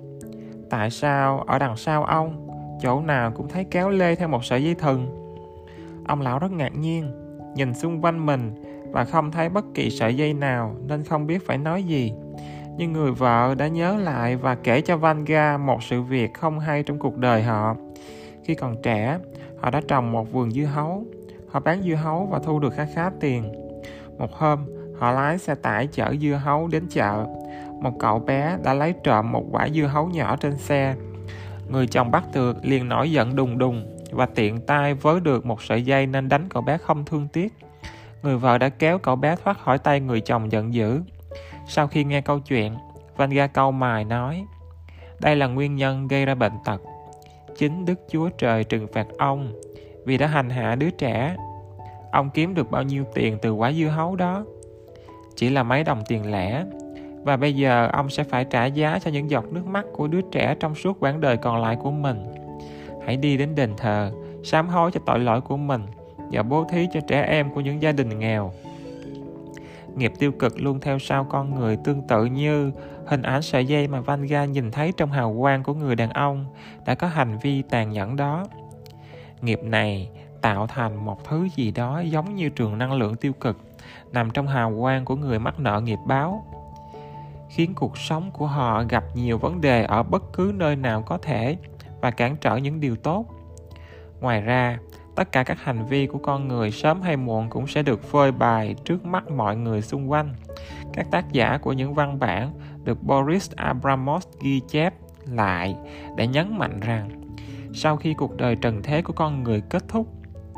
tại 0.69 0.89
sao, 0.89 1.39
ở 1.39 1.59
đằng 1.59 1.77
sau 1.77 2.03
ông, 2.03 2.47
chỗ 2.81 3.01
nào 3.01 3.31
cũng 3.31 3.47
thấy 3.47 3.63
kéo 3.71 3.89
lê 3.89 4.15
theo 4.15 4.27
một 4.27 4.45
sợi 4.45 4.63
dây 4.63 4.75
thừng? 4.75 5.07
Ông 6.07 6.21
lão 6.21 6.39
rất 6.39 6.51
ngạc 6.51 6.75
nhiên, 6.75 7.11
nhìn 7.55 7.73
xung 7.73 8.01
quanh 8.01 8.25
mình 8.25 8.51
và 8.95 9.05
không 9.05 9.31
thấy 9.31 9.49
bất 9.49 9.65
kỳ 9.73 9.89
sợi 9.89 10.15
dây 10.15 10.33
nào 10.33 10.75
nên 10.87 11.03
không 11.03 11.27
biết 11.27 11.47
phải 11.47 11.57
nói 11.57 11.83
gì 11.83 12.13
nhưng 12.77 12.93
người 12.93 13.11
vợ 13.11 13.55
đã 13.57 13.67
nhớ 13.67 13.97
lại 13.97 14.35
và 14.35 14.55
kể 14.55 14.81
cho 14.81 14.97
Vanga 14.97 15.57
một 15.57 15.83
sự 15.83 16.01
việc 16.01 16.33
không 16.33 16.59
hay 16.59 16.83
trong 16.83 16.99
cuộc 16.99 17.17
đời 17.17 17.43
họ. 17.43 17.75
Khi 18.43 18.55
còn 18.55 18.75
trẻ, 18.83 19.19
họ 19.57 19.69
đã 19.69 19.81
trồng 19.87 20.11
một 20.11 20.31
vườn 20.31 20.51
dưa 20.51 20.65
hấu. 20.65 21.05
Họ 21.47 21.59
bán 21.59 21.81
dưa 21.83 21.95
hấu 21.95 22.27
và 22.31 22.39
thu 22.39 22.59
được 22.59 22.73
khá 22.73 22.87
khá 22.95 23.11
tiền. 23.19 23.51
Một 24.17 24.33
hôm, 24.33 24.59
họ 24.99 25.11
lái 25.11 25.37
xe 25.37 25.55
tải 25.55 25.87
chở 25.87 26.15
dưa 26.21 26.41
hấu 26.43 26.67
đến 26.67 26.83
chợ. 26.89 27.25
Một 27.81 27.99
cậu 27.99 28.19
bé 28.19 28.57
đã 28.63 28.73
lấy 28.73 28.93
trộm 29.03 29.31
một 29.31 29.43
quả 29.51 29.69
dưa 29.69 29.87
hấu 29.87 30.07
nhỏ 30.07 30.35
trên 30.35 30.57
xe. 30.57 30.95
Người 31.69 31.87
chồng 31.87 32.11
bắt 32.11 32.23
được 32.33 32.57
liền 32.65 32.89
nổi 32.89 33.11
giận 33.11 33.35
đùng 33.35 33.57
đùng 33.57 33.97
và 34.11 34.25
tiện 34.25 34.61
tay 34.61 34.93
vớ 34.93 35.19
được 35.19 35.45
một 35.45 35.61
sợi 35.61 35.83
dây 35.83 36.07
nên 36.07 36.29
đánh 36.29 36.49
cậu 36.49 36.61
bé 36.61 36.77
không 36.77 37.05
thương 37.05 37.27
tiếc. 37.33 37.53
Người 38.25 38.37
vợ 38.37 38.57
đã 38.57 38.69
kéo 38.69 38.97
cậu 38.97 39.15
bé 39.15 39.35
thoát 39.43 39.59
khỏi 39.59 39.77
tay 39.77 39.99
người 39.99 40.21
chồng 40.21 40.51
giận 40.51 40.73
dữ. 40.73 41.01
Sau 41.67 41.87
khi 41.87 42.03
nghe 42.03 42.21
câu 42.21 42.39
chuyện, 42.39 42.73
Vanga 43.17 43.47
câu 43.47 43.71
mài 43.71 44.03
nói 44.03 44.45
Đây 45.19 45.35
là 45.35 45.47
nguyên 45.47 45.75
nhân 45.75 46.07
gây 46.07 46.25
ra 46.25 46.35
bệnh 46.35 46.51
tật. 46.65 46.81
Chính 47.57 47.85
Đức 47.85 47.99
Chúa 48.11 48.29
Trời 48.29 48.63
trừng 48.63 48.87
phạt 48.93 49.07
ông 49.17 49.53
vì 50.05 50.17
đã 50.17 50.27
hành 50.27 50.49
hạ 50.49 50.75
đứa 50.75 50.89
trẻ. 50.89 51.35
Ông 52.11 52.29
kiếm 52.29 52.53
được 52.53 52.71
bao 52.71 52.83
nhiêu 52.83 53.03
tiền 53.13 53.37
từ 53.41 53.51
quả 53.51 53.71
dưa 53.71 53.87
hấu 53.87 54.15
đó? 54.15 54.45
Chỉ 55.35 55.49
là 55.49 55.63
mấy 55.63 55.83
đồng 55.83 56.01
tiền 56.07 56.31
lẻ. 56.31 56.65
Và 57.23 57.37
bây 57.37 57.55
giờ 57.55 57.89
ông 57.93 58.09
sẽ 58.09 58.23
phải 58.23 58.45
trả 58.45 58.65
giá 58.65 58.99
cho 58.99 59.11
những 59.11 59.29
giọt 59.29 59.45
nước 59.51 59.65
mắt 59.65 59.85
của 59.93 60.07
đứa 60.07 60.21
trẻ 60.21 60.55
trong 60.59 60.75
suốt 60.75 60.97
quãng 60.99 61.21
đời 61.21 61.37
còn 61.37 61.61
lại 61.61 61.75
của 61.75 61.91
mình. 61.91 62.23
Hãy 63.05 63.17
đi 63.17 63.37
đến 63.37 63.55
đền 63.55 63.73
thờ, 63.77 64.11
sám 64.43 64.67
hối 64.67 64.91
cho 64.91 64.99
tội 65.05 65.19
lỗi 65.19 65.41
của 65.41 65.57
mình 65.57 65.85
và 66.31 66.43
bố 66.43 66.63
thí 66.63 66.87
cho 66.93 66.99
trẻ 67.07 67.21
em 67.21 67.53
của 67.53 67.61
những 67.61 67.81
gia 67.81 67.91
đình 67.91 68.19
nghèo 68.19 68.51
nghiệp 69.95 70.13
tiêu 70.19 70.31
cực 70.31 70.59
luôn 70.59 70.79
theo 70.79 70.99
sau 70.99 71.23
con 71.23 71.55
người 71.55 71.77
tương 71.77 72.01
tự 72.01 72.25
như 72.25 72.71
hình 73.05 73.21
ảnh 73.21 73.41
sợi 73.41 73.65
dây 73.65 73.87
mà 73.87 74.01
Vanga 74.01 74.45
nhìn 74.45 74.71
thấy 74.71 74.93
trong 74.97 75.11
hào 75.11 75.35
quang 75.39 75.63
của 75.63 75.73
người 75.73 75.95
đàn 75.95 76.09
ông 76.09 76.45
đã 76.85 76.95
có 76.95 77.07
hành 77.07 77.37
vi 77.41 77.61
tàn 77.61 77.91
nhẫn 77.91 78.15
đó. 78.15 78.45
Nghiệp 79.41 79.59
này 79.63 80.09
tạo 80.41 80.67
thành 80.67 81.05
một 81.05 81.23
thứ 81.23 81.47
gì 81.55 81.71
đó 81.71 81.99
giống 81.99 82.35
như 82.35 82.49
trường 82.49 82.77
năng 82.77 82.93
lượng 82.93 83.15
tiêu 83.15 83.33
cực 83.33 83.57
nằm 84.11 84.31
trong 84.31 84.47
hào 84.47 84.73
quang 84.79 85.05
của 85.05 85.15
người 85.15 85.39
mắc 85.39 85.59
nợ 85.59 85.81
nghiệp 85.81 85.99
báo, 86.05 86.45
khiến 87.49 87.73
cuộc 87.75 87.97
sống 87.97 88.31
của 88.33 88.47
họ 88.47 88.83
gặp 88.89 89.03
nhiều 89.15 89.37
vấn 89.37 89.61
đề 89.61 89.83
ở 89.83 90.03
bất 90.03 90.23
cứ 90.33 90.51
nơi 90.55 90.75
nào 90.75 91.01
có 91.01 91.17
thể 91.17 91.57
và 92.01 92.11
cản 92.11 92.35
trở 92.41 92.55
những 92.57 92.79
điều 92.79 92.95
tốt 92.95 93.25
ngoài 94.21 94.41
ra 94.41 94.79
tất 95.15 95.31
cả 95.31 95.43
các 95.43 95.57
hành 95.61 95.85
vi 95.85 96.07
của 96.07 96.17
con 96.17 96.47
người 96.47 96.71
sớm 96.71 97.01
hay 97.01 97.17
muộn 97.17 97.49
cũng 97.49 97.67
sẽ 97.67 97.83
được 97.83 98.03
phơi 98.03 98.31
bày 98.31 98.75
trước 98.85 99.05
mắt 99.05 99.31
mọi 99.31 99.55
người 99.57 99.81
xung 99.81 100.11
quanh. 100.11 100.33
Các 100.93 101.07
tác 101.11 101.31
giả 101.31 101.57
của 101.57 101.73
những 101.73 101.93
văn 101.93 102.19
bản 102.19 102.51
được 102.83 103.03
boris 103.03 103.51
abramos 103.55 104.27
ghi 104.41 104.61
chép 104.67 104.93
lại 105.25 105.75
để 106.17 106.27
nhấn 106.27 106.57
mạnh 106.57 106.79
rằng, 106.79 107.09
sau 107.73 107.97
khi 107.97 108.13
cuộc 108.13 108.37
đời 108.37 108.55
trần 108.55 108.83
thế 108.83 109.01
của 109.01 109.13
con 109.13 109.43
người 109.43 109.61
kết 109.69 109.83
thúc, 109.87 110.07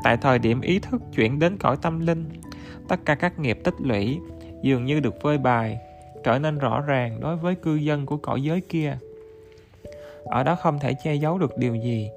tại 0.03 0.17
thời 0.17 0.39
điểm 0.39 0.61
ý 0.61 0.79
thức 0.79 1.01
chuyển 1.15 1.39
đến 1.39 1.57
cõi 1.57 1.77
tâm 1.81 1.99
linh, 1.99 2.29
tất 2.87 2.99
cả 3.05 3.15
các 3.15 3.39
nghiệp 3.39 3.59
tích 3.63 3.75
lũy 3.79 4.19
dường 4.63 4.85
như 4.85 4.99
được 4.99 5.21
phơi 5.21 5.37
bày, 5.37 5.77
trở 6.23 6.39
nên 6.39 6.57
rõ 6.57 6.81
ràng 6.81 7.19
đối 7.19 7.35
với 7.35 7.55
cư 7.55 7.75
dân 7.75 8.05
của 8.05 8.17
cõi 8.17 8.43
giới 8.43 8.61
kia. 8.61 8.97
Ở 10.25 10.43
đó 10.43 10.55
không 10.55 10.79
thể 10.79 10.93
che 11.03 11.15
giấu 11.15 11.37
được 11.37 11.57
điều 11.57 11.75
gì 11.75 12.09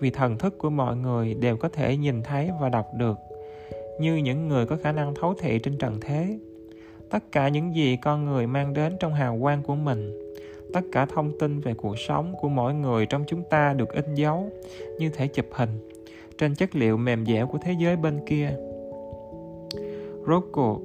vì 0.00 0.10
thần 0.10 0.38
thức 0.38 0.58
của 0.58 0.70
mọi 0.70 0.96
người 0.96 1.34
đều 1.34 1.56
có 1.56 1.68
thể 1.68 1.96
nhìn 1.96 2.22
thấy 2.22 2.50
và 2.60 2.68
đọc 2.68 2.86
được, 2.96 3.18
như 4.00 4.16
những 4.16 4.48
người 4.48 4.66
có 4.66 4.76
khả 4.82 4.92
năng 4.92 5.14
thấu 5.14 5.34
thị 5.38 5.58
trên 5.58 5.78
trần 5.78 6.00
thế. 6.00 6.38
Tất 7.10 7.32
cả 7.32 7.48
những 7.48 7.74
gì 7.74 7.96
con 7.96 8.24
người 8.24 8.46
mang 8.46 8.74
đến 8.74 8.96
trong 9.00 9.14
hào 9.14 9.38
quang 9.40 9.62
của 9.62 9.74
mình, 9.74 10.32
tất 10.72 10.80
cả 10.92 11.06
thông 11.06 11.38
tin 11.38 11.60
về 11.60 11.74
cuộc 11.74 11.98
sống 11.98 12.34
của 12.40 12.48
mỗi 12.48 12.74
người 12.74 13.06
trong 13.06 13.24
chúng 13.26 13.42
ta 13.50 13.72
được 13.72 13.92
in 13.92 14.14
dấu 14.14 14.50
như 14.98 15.10
thể 15.10 15.26
chụp 15.26 15.46
hình 15.52 15.70
trên 16.38 16.54
chất 16.54 16.74
liệu 16.74 16.96
mềm 16.96 17.26
dẻo 17.26 17.46
của 17.46 17.58
thế 17.62 17.74
giới 17.78 17.96
bên 17.96 18.20
kia. 18.26 18.52
Rốt 20.26 20.44
cuộc, 20.52 20.80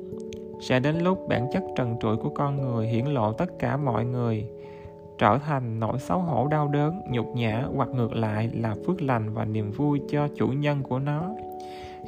sẽ 0.61 0.79
đến 0.79 0.99
lúc 0.99 1.27
bản 1.29 1.47
chất 1.53 1.63
trần 1.75 1.95
trụi 2.01 2.17
của 2.17 2.29
con 2.29 2.61
người 2.61 2.87
hiển 2.87 3.05
lộ 3.05 3.33
tất 3.33 3.59
cả 3.59 3.77
mọi 3.77 4.05
người 4.05 4.45
trở 5.21 5.37
thành 5.37 5.79
nỗi 5.79 5.99
xấu 5.99 6.19
hổ, 6.19 6.47
đau 6.47 6.67
đớn, 6.67 7.01
nhục 7.09 7.35
nhã 7.35 7.63
hoặc 7.75 7.89
ngược 7.89 8.13
lại 8.13 8.49
là 8.53 8.75
phước 8.87 9.01
lành 9.01 9.33
và 9.33 9.45
niềm 9.45 9.71
vui 9.71 10.01
cho 10.09 10.27
chủ 10.35 10.47
nhân 10.47 10.83
của 10.83 10.99
nó. 10.99 11.29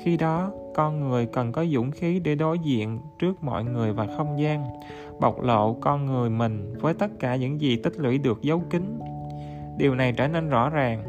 Khi 0.03 0.17
đó, 0.17 0.51
con 0.75 0.99
người 0.99 1.25
cần 1.25 1.51
có 1.51 1.65
dũng 1.65 1.91
khí 1.91 2.19
để 2.19 2.35
đối 2.35 2.59
diện 2.59 2.99
trước 3.19 3.43
mọi 3.43 3.63
người 3.63 3.93
và 3.93 4.07
không 4.17 4.39
gian, 4.39 4.65
bộc 5.19 5.41
lộ 5.41 5.73
con 5.73 6.05
người 6.05 6.29
mình 6.29 6.73
với 6.81 6.93
tất 6.93 7.11
cả 7.19 7.35
những 7.35 7.61
gì 7.61 7.75
tích 7.75 7.93
lũy 7.97 8.17
được 8.17 8.41
giấu 8.41 8.61
kín. 8.69 8.99
Điều 9.77 9.95
này 9.95 10.13
trở 10.13 10.27
nên 10.27 10.49
rõ 10.49 10.69
ràng. 10.69 11.03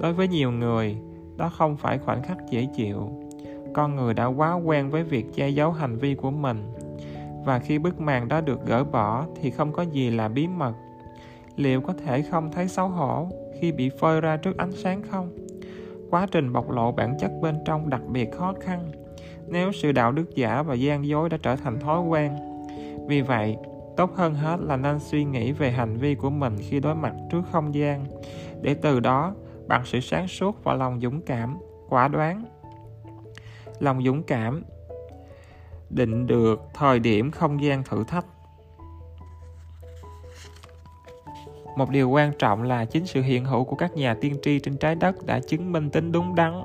Đối 0.00 0.12
với 0.12 0.28
nhiều 0.28 0.50
người, 0.50 0.96
đó 1.36 1.48
không 1.48 1.76
phải 1.76 1.98
khoảnh 1.98 2.22
khắc 2.22 2.38
dễ 2.50 2.68
chịu. 2.76 3.10
Con 3.74 3.96
người 3.96 4.14
đã 4.14 4.26
quá 4.26 4.54
quen 4.54 4.90
với 4.90 5.02
việc 5.04 5.26
che 5.34 5.48
giấu 5.48 5.72
hành 5.72 5.98
vi 5.98 6.14
của 6.14 6.30
mình, 6.30 6.74
và 7.44 7.58
khi 7.58 7.78
bức 7.78 8.00
màn 8.00 8.28
đó 8.28 8.40
được 8.40 8.66
gỡ 8.66 8.84
bỏ 8.84 9.26
thì 9.40 9.50
không 9.50 9.72
có 9.72 9.82
gì 9.82 10.10
là 10.10 10.28
bí 10.28 10.46
mật 10.46 10.72
liệu 11.56 11.80
có 11.80 11.92
thể 11.92 12.22
không 12.22 12.52
thấy 12.52 12.68
xấu 12.68 12.88
hổ 12.88 13.28
khi 13.60 13.72
bị 13.72 13.90
phơi 14.00 14.20
ra 14.20 14.36
trước 14.36 14.56
ánh 14.56 14.72
sáng 14.72 15.02
không? 15.10 15.30
Quá 16.10 16.26
trình 16.30 16.52
bộc 16.52 16.70
lộ 16.70 16.92
bản 16.92 17.14
chất 17.20 17.30
bên 17.42 17.58
trong 17.64 17.90
đặc 17.90 18.00
biệt 18.08 18.32
khó 18.32 18.54
khăn. 18.60 18.92
Nếu 19.48 19.72
sự 19.72 19.92
đạo 19.92 20.12
đức 20.12 20.34
giả 20.34 20.62
và 20.62 20.74
gian 20.74 21.06
dối 21.06 21.28
đã 21.28 21.38
trở 21.42 21.56
thành 21.56 21.80
thói 21.80 22.00
quen. 22.00 22.32
Vì 23.06 23.20
vậy, 23.20 23.56
tốt 23.96 24.14
hơn 24.14 24.34
hết 24.34 24.60
là 24.60 24.76
nên 24.76 24.98
suy 24.98 25.24
nghĩ 25.24 25.52
về 25.52 25.70
hành 25.70 25.96
vi 25.96 26.14
của 26.14 26.30
mình 26.30 26.56
khi 26.60 26.80
đối 26.80 26.94
mặt 26.94 27.12
trước 27.30 27.42
không 27.52 27.74
gian. 27.74 28.04
Để 28.62 28.74
từ 28.74 29.00
đó, 29.00 29.34
bằng 29.66 29.82
sự 29.84 30.00
sáng 30.00 30.28
suốt 30.28 30.64
và 30.64 30.74
lòng 30.74 31.00
dũng 31.00 31.20
cảm, 31.20 31.58
quả 31.88 32.08
đoán. 32.08 32.44
Lòng 33.80 34.02
dũng 34.04 34.22
cảm 34.22 34.62
định 35.90 36.26
được 36.26 36.60
thời 36.74 36.98
điểm 36.98 37.30
không 37.30 37.62
gian 37.62 37.82
thử 37.84 38.04
thách. 38.04 38.26
Một 41.76 41.90
điều 41.90 42.10
quan 42.10 42.32
trọng 42.38 42.62
là 42.62 42.84
chính 42.84 43.06
sự 43.06 43.22
hiện 43.22 43.44
hữu 43.44 43.64
của 43.64 43.76
các 43.76 43.96
nhà 43.96 44.14
tiên 44.14 44.36
tri 44.42 44.58
trên 44.58 44.76
trái 44.76 44.94
đất 44.94 45.26
đã 45.26 45.40
chứng 45.40 45.72
minh 45.72 45.90
tính 45.90 46.12
đúng 46.12 46.34
đắn 46.34 46.62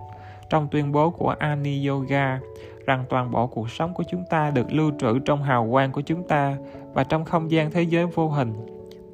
trong 0.49 0.67
tuyên 0.71 0.91
bố 0.91 1.09
của 1.09 1.35
Ani 1.39 1.87
Yoga 1.87 2.39
rằng 2.85 3.05
toàn 3.09 3.31
bộ 3.31 3.47
cuộc 3.47 3.69
sống 3.69 3.93
của 3.93 4.03
chúng 4.11 4.23
ta 4.29 4.51
được 4.51 4.73
lưu 4.73 4.91
trữ 4.99 5.19
trong 5.19 5.43
hào 5.43 5.67
quang 5.71 5.91
của 5.91 6.01
chúng 6.01 6.27
ta 6.27 6.57
và 6.93 7.03
trong 7.03 7.25
không 7.25 7.51
gian 7.51 7.71
thế 7.71 7.81
giới 7.81 8.05
vô 8.05 8.29
hình. 8.29 8.53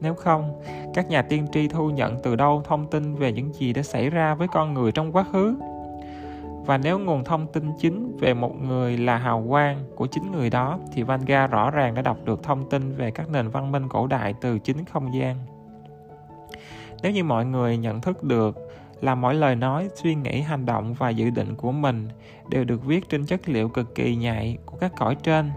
Nếu 0.02 0.14
không, 0.14 0.62
các 0.94 1.10
nhà 1.10 1.22
tiên 1.22 1.46
tri 1.52 1.68
thu 1.68 1.90
nhận 1.90 2.20
từ 2.24 2.36
đâu 2.36 2.62
thông 2.66 2.88
tin 2.88 3.16
về 3.16 3.32
những 3.32 3.54
gì 3.54 3.74
đã 3.74 3.82
xảy 3.82 4.10
ra 4.10 4.36
với 4.36 4.48
con 4.48 4.74
người 4.74 4.92
trong 4.92 5.12
quá 5.12 5.24
khứ? 5.32 5.56
Và 6.66 6.78
nếu 6.78 7.00
nguồn 7.00 7.24
thông 7.24 7.48
tin 7.48 7.72
chính 7.80 8.18
về 8.18 8.34
một 8.34 8.62
người 8.62 8.98
là 8.98 9.18
hào 9.18 9.46
quang 9.50 9.84
của 9.96 10.08
chính 10.08 10.32
người 10.32 10.50
đó 10.50 10.80
thì 10.94 11.04
Vanga 11.04 11.48
rõ 11.48 11.72
ràng 11.72 11.96
đã 11.96 12.02
đọc 12.02 12.18
được 12.26 12.44
thông 12.44 12.70
tin 12.70 12.96
về 12.96 13.12
các 13.12 13.30
nền 13.30 13.50
văn 13.50 13.72
minh 13.72 13.88
cổ 13.90 14.08
đại 14.08 14.34
từ 14.42 14.60
chính 14.60 14.86
không 14.86 15.14
gian. 15.14 15.36
Nếu 17.04 17.12
như 17.12 17.24
mọi 17.24 17.46
người 17.46 17.78
nhận 17.78 18.02
thức 18.02 18.24
được 18.24 18.58
là 19.02 19.16
mỗi 19.16 19.34
lời 19.34 19.56
nói, 19.56 19.90
suy 20.04 20.16
nghĩ, 20.16 20.42
hành 20.42 20.66
động 20.66 20.94
và 20.94 21.10
dự 21.10 21.30
định 21.30 21.56
của 21.56 21.72
mình 21.72 22.10
đều 22.50 22.64
được 22.64 22.86
viết 22.86 23.10
trên 23.10 23.26
chất 23.26 23.50
liệu 23.50 23.70
cực 23.70 23.96
kỳ 23.96 24.16
nhạy 24.16 24.58
của 24.66 24.78
các 24.78 24.92
cõi 24.98 25.16
trên. 25.24 25.52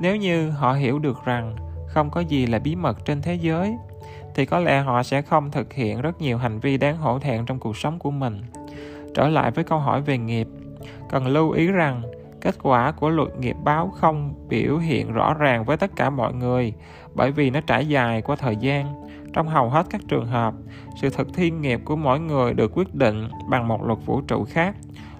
Nếu 0.00 0.16
như 0.16 0.50
họ 0.50 0.72
hiểu 0.72 0.98
được 0.98 1.24
rằng 1.24 1.56
không 1.88 2.10
có 2.10 2.20
gì 2.20 2.46
là 2.46 2.58
bí 2.58 2.76
mật 2.76 3.04
trên 3.04 3.22
thế 3.22 3.34
giới 3.34 3.76
thì 4.34 4.46
có 4.46 4.58
lẽ 4.58 4.80
họ 4.80 5.02
sẽ 5.02 5.22
không 5.22 5.50
thực 5.50 5.72
hiện 5.72 6.00
rất 6.00 6.20
nhiều 6.20 6.38
hành 6.38 6.60
vi 6.60 6.76
đáng 6.76 6.96
hổ 6.96 7.18
thẹn 7.18 7.46
trong 7.46 7.58
cuộc 7.58 7.76
sống 7.76 7.98
của 7.98 8.10
mình 8.10 8.42
trở 9.14 9.28
lại 9.28 9.50
với 9.50 9.64
câu 9.64 9.78
hỏi 9.78 10.02
về 10.02 10.18
nghiệp 10.18 10.48
cần 11.10 11.26
lưu 11.26 11.50
ý 11.50 11.66
rằng 11.66 12.02
kết 12.40 12.54
quả 12.62 12.92
của 12.92 13.08
luật 13.08 13.28
nghiệp 13.38 13.56
báo 13.64 13.92
không 13.96 14.34
biểu 14.48 14.78
hiện 14.78 15.12
rõ 15.12 15.34
ràng 15.34 15.64
với 15.64 15.76
tất 15.76 15.90
cả 15.96 16.10
mọi 16.10 16.34
người 16.34 16.72
bởi 17.14 17.32
vì 17.32 17.50
nó 17.50 17.60
trải 17.60 17.86
dài 17.86 18.22
qua 18.22 18.36
thời 18.36 18.56
gian 18.56 19.07
trong 19.32 19.48
hầu 19.48 19.68
hết 19.68 19.86
các 19.90 20.00
trường 20.08 20.26
hợp, 20.26 20.54
sự 21.02 21.10
thực 21.10 21.28
thi 21.34 21.50
nghiệp 21.50 21.80
của 21.84 21.96
mỗi 21.96 22.20
người 22.20 22.54
được 22.54 22.72
quyết 22.74 22.94
định 22.94 23.28
bằng 23.50 23.68
một 23.68 23.84
luật 23.84 23.98
vũ 24.06 24.20
trụ 24.20 24.44
khác, 24.44 24.74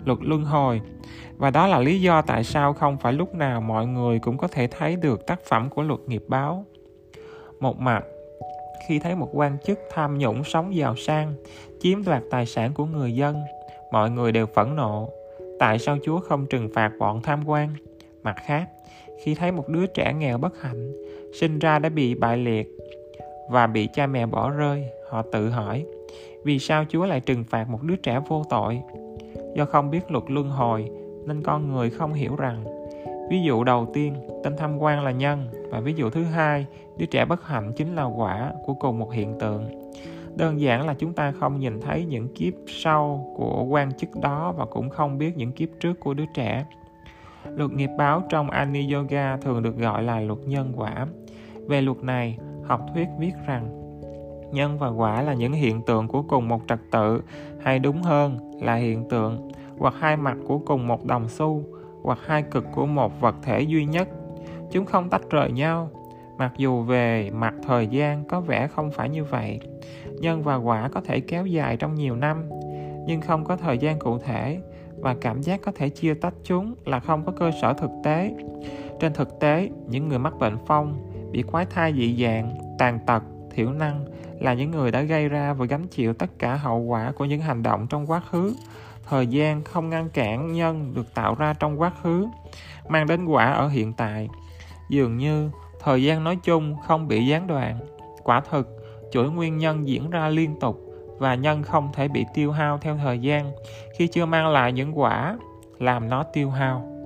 luật 0.05 0.19
luân 0.23 0.45
hồi. 0.45 0.81
Và 1.37 1.51
đó 1.51 1.67
là 1.67 1.79
lý 1.79 2.01
do 2.01 2.23
tại 2.23 2.45
sao 2.45 2.73
không 2.73 2.97
phải 2.97 3.13
lúc 3.13 3.35
nào 3.35 3.61
mọi 3.61 3.87
người 3.87 4.19
cũng 4.19 4.39
có 4.39 4.49
thể 4.49 4.67
thấy 4.67 4.97
được 4.97 5.27
tác 5.27 5.41
phẩm 5.49 5.71
của 5.71 5.83
luật 5.83 6.01
nghiệp 6.07 6.25
báo. 6.29 6.65
Một 7.61 7.81
mặt, 7.81 8.05
khi 8.89 8.99
thấy 8.99 9.15
một 9.15 9.29
quan 9.33 9.57
chức 9.67 9.79
tham 9.95 10.19
nhũng 10.19 10.45
sống 10.45 10.75
giàu 10.75 10.97
sang, 10.97 11.35
chiếm 11.81 12.05
đoạt 12.05 12.23
tài 12.31 12.47
sản 12.47 12.73
của 12.75 12.85
người 12.85 13.13
dân, 13.13 13.43
mọi 13.93 14.11
người 14.11 14.33
đều 14.33 14.47
phẫn 14.47 14.77
nộ. 14.77 15.09
Tại 15.59 15.79
sao 15.79 15.99
chúa 16.05 16.21
không 16.21 16.47
trừng 16.47 16.69
phạt 16.75 16.93
bọn 16.99 17.23
tham 17.23 17.49
quan? 17.49 17.69
Mặt 18.23 18.37
khác, 18.47 18.69
khi 19.25 19.35
thấy 19.35 19.53
một 19.53 19.69
đứa 19.69 19.87
trẻ 19.87 20.13
nghèo 20.13 20.39
bất 20.39 20.63
hạnh, 20.63 20.93
sinh 21.41 21.59
ra 21.59 21.79
đã 21.79 21.89
bị 21.89 22.15
bại 22.15 22.37
liệt 22.37 22.67
và 23.49 23.67
bị 23.67 23.89
cha 23.93 24.07
mẹ 24.07 24.27
bỏ 24.27 24.51
rơi, 24.51 24.85
họ 25.11 25.23
tự 25.23 25.51
hỏi, 25.51 25.87
vì 26.45 26.59
sao 26.59 26.85
chúa 26.89 27.07
lại 27.07 27.21
trừng 27.21 27.45
phạt 27.45 27.71
một 27.71 27.83
đứa 27.83 27.97
trẻ 27.97 28.21
vô 28.29 28.43
tội? 28.51 28.81
Do 29.55 29.65
không 29.65 29.91
biết 29.91 30.11
luật 30.11 30.25
luân 30.29 30.51
hồi, 30.51 30.91
nên 31.27 31.43
con 31.43 31.73
người 31.73 31.91
không 31.91 32.13
hiểu 32.13 32.37
rằng, 32.37 32.65
ví 33.31 33.43
dụ 33.43 33.65
đầu 33.65 33.91
tiên, 33.95 34.15
tên 34.45 34.57
tham 34.57 34.79
quan 34.79 35.05
là 35.05 35.11
nhân, 35.11 35.49
và 35.71 35.81
ví 35.81 35.95
dụ 35.95 36.11
thứ 36.11 36.25
hai, 36.25 36.67
đứa 36.99 37.07
trẻ 37.07 37.25
bất 37.25 37.47
hạnh 37.47 37.73
chính 37.77 37.95
là 37.95 38.05
quả 38.05 38.53
của 38.67 38.75
cùng 38.75 38.99
một 38.99 39.13
hiện 39.13 39.39
tượng. 39.39 39.91
Đơn 40.37 40.61
giản 40.61 40.87
là 40.87 40.95
chúng 40.95 41.13
ta 41.13 41.33
không 41.41 41.59
nhìn 41.59 41.81
thấy 41.81 42.05
những 42.05 42.29
kiếp 42.35 42.53
sau 42.67 43.35
của 43.37 43.65
quan 43.65 43.93
chức 43.93 44.11
đó 44.23 44.53
và 44.57 44.65
cũng 44.65 44.91
không 44.91 45.19
biết 45.19 45.37
những 45.37 45.53
kiếp 45.53 45.69
trước 45.81 46.01
của 46.01 46.15
đứa 46.15 46.25
trẻ. 46.35 46.65
Luật 47.57 47.71
nghiệp 47.71 47.91
báo 47.99 48.23
trong 48.29 48.51
ani 48.51 48.93
yoga 48.93 49.37
thường 49.37 49.63
được 49.63 49.77
gọi 49.77 50.03
là 50.03 50.21
luật 50.21 50.39
nhân 50.47 50.73
quả. 50.77 51.07
Về 51.67 51.81
luật 51.81 51.99
này 52.03 52.39
học 52.69 52.81
thuyết 52.95 53.09
viết 53.19 53.33
rằng, 53.47 53.69
nhân 54.53 54.79
và 54.79 54.89
quả 54.89 55.23
là 55.23 55.35
những 55.35 55.53
hiện 55.53 55.83
tượng 55.83 56.09
của 56.09 56.23
cùng 56.23 56.49
một 56.49 56.61
trật 56.69 56.79
tự, 56.91 57.23
hay 57.63 57.79
đúng 57.79 58.03
hơn 58.03 58.39
là 58.61 58.75
hiện 58.75 59.09
tượng, 59.09 59.49
hoặc 59.79 59.95
hai 59.99 60.17
mặt 60.17 60.37
của 60.47 60.59
cùng 60.59 60.87
một 60.87 61.05
đồng 61.05 61.29
xu, 61.29 61.63
hoặc 62.03 62.19
hai 62.27 62.43
cực 62.43 62.65
của 62.75 62.87
một 62.87 63.21
vật 63.21 63.35
thể 63.43 63.61
duy 63.61 63.85
nhất. 63.85 64.09
Chúng 64.71 64.85
không 64.85 65.09
tách 65.09 65.31
rời 65.31 65.53
nhau, 65.53 65.89
mặc 66.39 66.53
dù 66.57 66.83
về 66.83 67.31
mặt 67.31 67.55
thời 67.67 67.87
gian 67.87 68.25
có 68.25 68.41
vẻ 68.41 68.67
không 68.67 68.91
phải 68.91 69.09
như 69.09 69.25
vậy. 69.25 69.61
Nhân 70.21 70.43
và 70.43 70.57
quả 70.57 70.89
có 70.89 71.01
thể 71.01 71.21
kéo 71.21 71.47
dài 71.47 71.77
trong 71.77 71.95
nhiều 71.95 72.17
năm, 72.17 72.49
nhưng 73.07 73.21
không 73.21 73.45
có 73.45 73.57
thời 73.57 73.79
gian 73.79 73.99
cụ 73.99 74.19
thể, 74.19 74.61
và 75.01 75.17
cảm 75.21 75.43
giác 75.43 75.61
có 75.63 75.73
thể 75.75 75.89
chia 75.89 76.15
tách 76.15 76.35
chúng 76.45 76.75
là 76.85 77.01
không 77.01 77.25
có 77.25 77.33
cơ 77.33 77.51
sở 77.63 77.73
thực 77.73 77.91
tế. 78.05 78.35
Trên 79.01 79.13
thực 79.13 79.41
tế, 79.41 79.71
những 79.89 80.09
người 80.09 80.19
mắc 80.19 80.39
bệnh 80.39 80.57
phong 80.67 80.95
bị 81.31 81.43
quái 81.43 81.67
thai 81.67 81.93
dị 81.93 82.25
dạng, 82.25 82.59
tàn 82.79 82.99
tật, 83.07 83.23
thiểu 83.55 83.73
năng 83.73 84.05
là 84.41 84.55
những 84.55 84.71
người 84.71 84.91
đã 84.91 85.03
gây 85.03 85.29
ra 85.29 85.53
và 85.53 85.67
gánh 85.67 85.87
chịu 85.87 86.15
tất 86.15 86.31
cả 86.39 86.55
hậu 86.55 86.79
quả 86.79 87.13
của 87.13 87.25
những 87.25 87.41
hành 87.41 87.63
động 87.63 87.87
trong 87.91 88.11
quá 88.11 88.21
khứ. 88.31 88.55
Thời 89.09 89.27
gian 89.27 89.65
không 89.65 89.91
ngăn 89.91 90.09
cản 90.11 90.53
nhân 90.53 90.95
được 90.95 91.15
tạo 91.15 91.35
ra 91.35 91.55
trong 91.59 91.81
quá 91.81 91.91
khứ, 92.03 92.27
mang 92.89 93.07
đến 93.07 93.25
quả 93.25 93.53
ở 93.53 93.69
hiện 93.69 93.93
tại. 93.93 94.29
Dường 94.91 95.17
như 95.17 95.51
thời 95.81 96.03
gian 96.03 96.25
nói 96.25 96.39
chung 96.45 96.77
không 96.87 97.09
bị 97.09 97.27
gián 97.27 97.47
đoạn. 97.47 97.79
Quả 98.23 98.41
thực, 98.51 98.69
chuỗi 99.13 99.31
nguyên 99.31 99.59
nhân 99.59 99.89
diễn 99.89 100.11
ra 100.11 100.29
liên 100.29 100.61
tục 100.61 100.81
và 101.19 101.35
nhân 101.35 101.63
không 101.63 101.91
thể 101.95 102.09
bị 102.09 102.25
tiêu 102.35 102.53
hao 102.53 102.79
theo 102.79 102.97
thời 102.97 103.19
gian 103.19 103.53
khi 103.99 104.07
chưa 104.07 104.27
mang 104.27 104.49
lại 104.49 104.73
những 104.73 104.99
quả 104.99 105.37
làm 105.79 106.09
nó 106.09 106.23
tiêu 106.23 106.51
hao. 106.51 106.98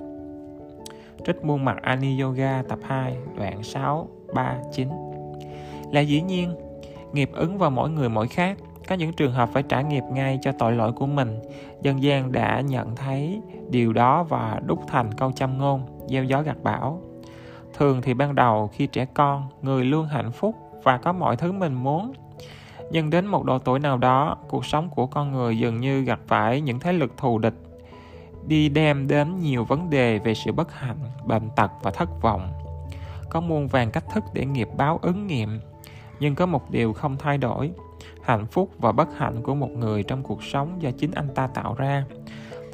Trích 1.26 1.44
muôn 1.44 1.64
mặt 1.64 1.76
Ani 1.82 2.20
Yoga 2.20 2.62
tập 2.68 2.78
2 2.82 3.16
đoạn 3.36 3.62
6, 3.62 4.08
3, 4.34 4.56
9 4.72 4.88
Là 5.92 6.00
dĩ 6.00 6.20
nhiên, 6.20 6.54
nghiệp 7.12 7.30
ứng 7.32 7.58
vào 7.58 7.70
mỗi 7.70 7.90
người 7.90 8.08
mỗi 8.08 8.28
khác. 8.28 8.58
Có 8.88 8.94
những 8.94 9.12
trường 9.12 9.32
hợp 9.32 9.48
phải 9.52 9.62
trả 9.62 9.80
nghiệp 9.80 10.02
ngay 10.12 10.38
cho 10.42 10.52
tội 10.52 10.72
lỗi 10.72 10.92
của 10.92 11.06
mình. 11.06 11.38
Dân 11.82 12.02
gian 12.02 12.32
đã 12.32 12.60
nhận 12.60 12.96
thấy 12.96 13.40
điều 13.70 13.92
đó 13.92 14.22
và 14.22 14.60
đúc 14.66 14.80
thành 14.88 15.14
câu 15.14 15.32
châm 15.32 15.58
ngôn 15.58 15.86
gieo 16.08 16.24
gió 16.24 16.42
gặt 16.42 16.56
bão. 16.62 17.02
Thường 17.74 18.02
thì 18.02 18.14
ban 18.14 18.34
đầu 18.34 18.70
khi 18.72 18.86
trẻ 18.86 19.06
con 19.14 19.46
người 19.62 19.84
luôn 19.84 20.06
hạnh 20.06 20.32
phúc 20.32 20.54
và 20.82 20.98
có 20.98 21.12
mọi 21.12 21.36
thứ 21.36 21.52
mình 21.52 21.74
muốn. 21.74 22.12
Nhưng 22.90 23.10
đến 23.10 23.26
một 23.26 23.44
độ 23.44 23.58
tuổi 23.58 23.78
nào 23.78 23.98
đó 23.98 24.36
cuộc 24.48 24.66
sống 24.66 24.90
của 24.90 25.06
con 25.06 25.32
người 25.32 25.58
dường 25.58 25.80
như 25.80 26.02
gặp 26.02 26.20
phải 26.26 26.60
những 26.60 26.80
thế 26.80 26.92
lực 26.92 27.16
thù 27.16 27.38
địch 27.38 27.54
đi 28.46 28.68
đem 28.68 29.08
đến 29.08 29.40
nhiều 29.40 29.64
vấn 29.64 29.90
đề 29.90 30.18
về 30.18 30.34
sự 30.34 30.52
bất 30.52 30.72
hạnh, 30.72 30.98
bệnh 31.26 31.50
tật 31.56 31.70
và 31.82 31.90
thất 31.90 32.22
vọng. 32.22 32.52
Có 33.30 33.40
muôn 33.40 33.68
vàng 33.68 33.90
cách 33.90 34.04
thức 34.14 34.24
để 34.32 34.46
nghiệp 34.46 34.68
báo 34.76 34.98
ứng 35.02 35.26
nghiệm, 35.26 35.60
nhưng 36.20 36.34
có 36.34 36.46
một 36.46 36.70
điều 36.70 36.92
không 36.92 37.16
thay 37.18 37.38
đổi. 37.38 37.72
Hạnh 38.22 38.46
phúc 38.46 38.70
và 38.78 38.92
bất 38.92 39.08
hạnh 39.16 39.42
của 39.42 39.54
một 39.54 39.70
người 39.70 40.02
trong 40.02 40.22
cuộc 40.22 40.42
sống 40.42 40.82
do 40.82 40.90
chính 40.90 41.10
anh 41.10 41.28
ta 41.34 41.46
tạo 41.46 41.74
ra, 41.74 42.04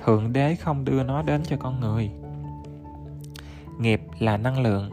thượng 0.04 0.32
đế 0.32 0.54
không 0.54 0.84
đưa 0.84 1.02
nó 1.02 1.22
đến 1.22 1.40
cho 1.44 1.56
con 1.56 1.80
người. 1.80 2.10
Nghiệp 3.78 4.02
là 4.18 4.36
năng 4.36 4.60
lượng. 4.60 4.90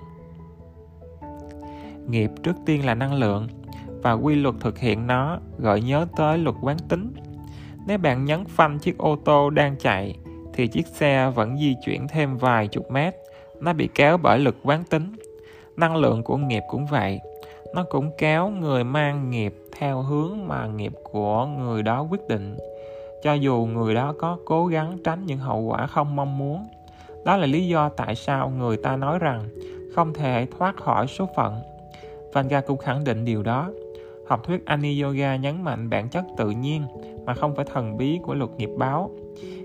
Nghiệp 2.07 2.31
trước 2.43 2.55
tiên 2.65 2.85
là 2.85 2.95
năng 2.95 3.13
lượng, 3.13 3.47
và 4.03 4.11
quy 4.11 4.35
luật 4.35 4.55
thực 4.59 4.79
hiện 4.79 5.07
nó 5.07 5.39
gợi 5.57 5.81
nhớ 5.81 6.07
tới 6.17 6.37
luật 6.37 6.55
quán 6.61 6.77
tính. 6.89 7.13
Nếu 7.87 7.97
bạn 7.97 8.25
nhấn 8.25 8.45
phanh 8.45 8.79
chiếc 8.79 8.97
ô 8.97 9.15
tô 9.25 9.49
đang 9.49 9.75
chạy 9.77 10.15
thì 10.55 10.67
chiếc 10.67 10.87
xe 10.87 11.29
vẫn 11.35 11.57
di 11.57 11.75
chuyển 11.85 12.07
thêm 12.07 12.37
vài 12.37 12.67
chục 12.67 12.91
mét. 12.91 13.15
Nó 13.59 13.73
bị 13.73 13.89
kéo 13.95 14.17
bởi 14.17 14.39
lực 14.39 14.55
quán 14.63 14.83
tính. 14.89 15.15
Năng 15.77 15.95
lượng 15.95 16.23
của 16.23 16.37
nghiệp 16.37 16.63
cũng 16.69 16.85
vậy. 16.85 17.19
Nó 17.75 17.83
cũng 17.89 18.11
kéo 18.17 18.49
người 18.49 18.83
mang 18.83 19.29
nghiệp 19.29 19.53
theo 19.77 20.01
hướng 20.01 20.47
mà 20.47 20.67
nghiệp 20.67 20.93
của 21.11 21.45
người 21.45 21.83
đó 21.83 22.07
quyết 22.09 22.27
định. 22.27 22.57
Cho 23.23 23.33
dù 23.33 23.67
người 23.73 23.95
đó 23.95 24.13
có 24.19 24.37
cố 24.45 24.65
gắng 24.65 24.97
tránh 25.03 25.25
những 25.25 25.37
hậu 25.37 25.61
quả 25.61 25.87
không 25.87 26.15
mong 26.15 26.37
muốn, 26.37 26.67
đó 27.25 27.37
là 27.37 27.47
lý 27.47 27.67
do 27.67 27.89
tại 27.89 28.15
sao 28.15 28.49
người 28.49 28.77
ta 28.77 28.95
nói 28.95 29.19
rằng 29.19 29.49
không 29.95 30.13
thể 30.13 30.47
thoát 30.57 30.77
khỏi 30.77 31.07
số 31.07 31.29
phận. 31.35 31.61
Vanga 32.33 32.61
cũng 32.61 32.77
khẳng 32.77 33.03
định 33.03 33.25
điều 33.25 33.43
đó. 33.43 33.69
Học 34.27 34.43
thuyết 34.43 34.65
Ani 34.65 35.01
Yoga 35.01 35.35
nhấn 35.35 35.63
mạnh 35.63 35.89
bản 35.89 36.09
chất 36.09 36.23
tự 36.37 36.49
nhiên 36.49 36.83
mà 37.25 37.33
không 37.33 37.55
phải 37.55 37.65
thần 37.73 37.97
bí 37.97 38.19
của 38.23 38.33
luật 38.33 38.49
nghiệp 38.57 38.69
báo 38.77 39.11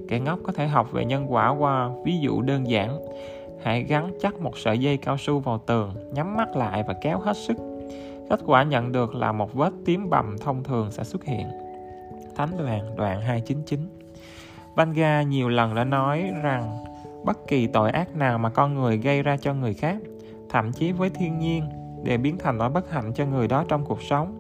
kẻ 0.09 0.21
ngốc 0.21 0.39
có 0.43 0.53
thể 0.53 0.67
học 0.67 0.93
về 0.93 1.05
nhân 1.05 1.33
quả 1.33 1.49
qua 1.49 1.91
ví 2.05 2.19
dụ 2.21 2.43
đơn 2.43 2.71
giản 2.71 2.99
hãy 3.63 3.83
gắn 3.83 4.13
chắc 4.21 4.41
một 4.41 4.59
sợi 4.59 4.79
dây 4.79 4.97
cao 4.97 5.17
su 5.19 5.39
vào 5.39 5.59
tường 5.59 5.95
nhắm 6.13 6.37
mắt 6.37 6.57
lại 6.57 6.85
và 6.87 6.95
kéo 7.03 7.19
hết 7.19 7.37
sức 7.37 7.57
Kết 8.31 8.41
quả 8.47 8.63
nhận 8.63 8.93
được 8.93 9.15
là 9.15 9.33
một 9.33 9.55
vết 9.55 9.73
tím 9.85 10.11
bầm 10.11 10.39
thông 10.39 10.65
thường 10.65 10.91
sẽ 10.91 11.05
xuất 11.05 11.25
hiện. 11.25 11.49
Thánh 12.37 12.51
đoàn 12.59 12.97
đoạn 12.97 13.21
299 13.21 13.81
Vanga 14.75 15.23
nhiều 15.23 15.49
lần 15.49 15.75
đã 15.75 15.85
nói 15.85 16.31
rằng 16.43 16.85
bất 17.25 17.39
kỳ 17.49 17.67
tội 17.67 17.91
ác 17.91 18.17
nào 18.17 18.39
mà 18.39 18.51
con 18.51 18.75
người 18.75 18.97
gây 18.97 19.23
ra 19.23 19.37
cho 19.37 19.55
người 19.55 19.75
khác, 19.75 19.97
thậm 20.49 20.73
chí 20.73 20.93
với 20.93 21.11
thiên 21.11 21.39
nhiên, 21.39 21.65
đều 22.03 22.19
biến 22.19 22.39
thành 22.39 22.59
nỗi 22.59 22.69
bất 22.69 22.91
hạnh 22.91 23.13
cho 23.15 23.27
người 23.27 23.49
đó 23.49 23.65
trong 23.69 23.85
cuộc 23.85 24.03
sống. 24.03 24.40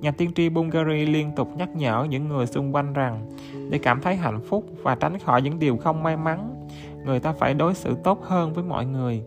Nhà 0.00 0.10
tiên 0.10 0.32
tri 0.34 0.48
Bulgari 0.48 1.06
liên 1.06 1.32
tục 1.36 1.48
nhắc 1.56 1.68
nhở 1.76 2.06
những 2.10 2.28
người 2.28 2.46
xung 2.46 2.74
quanh 2.74 2.92
rằng 2.92 3.30
để 3.70 3.78
cảm 3.78 4.00
thấy 4.00 4.16
hạnh 4.16 4.40
phúc 4.40 4.64
và 4.82 4.94
tránh 4.94 5.18
khỏi 5.18 5.42
những 5.42 5.58
điều 5.58 5.76
không 5.76 6.02
may 6.02 6.16
mắn, 6.16 6.66
người 7.04 7.20
ta 7.20 7.32
phải 7.32 7.54
đối 7.54 7.74
xử 7.74 7.96
tốt 8.04 8.24
hơn 8.24 8.52
với 8.52 8.64
mọi 8.64 8.86
người. 8.86 9.22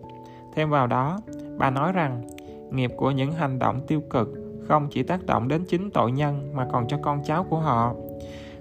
Thêm 0.55 0.69
vào 0.69 0.87
đó, 0.87 1.19
bà 1.57 1.69
nói 1.69 1.91
rằng 1.91 2.21
nghiệp 2.71 2.91
của 2.97 3.11
những 3.11 3.31
hành 3.31 3.59
động 3.59 3.81
tiêu 3.87 4.01
cực 4.09 4.29
không 4.67 4.87
chỉ 4.91 5.03
tác 5.03 5.25
động 5.25 5.47
đến 5.47 5.65
chính 5.69 5.91
tội 5.91 6.11
nhân 6.11 6.51
mà 6.55 6.67
còn 6.71 6.87
cho 6.87 6.97
con 7.01 7.23
cháu 7.25 7.43
của 7.43 7.59
họ. 7.59 7.93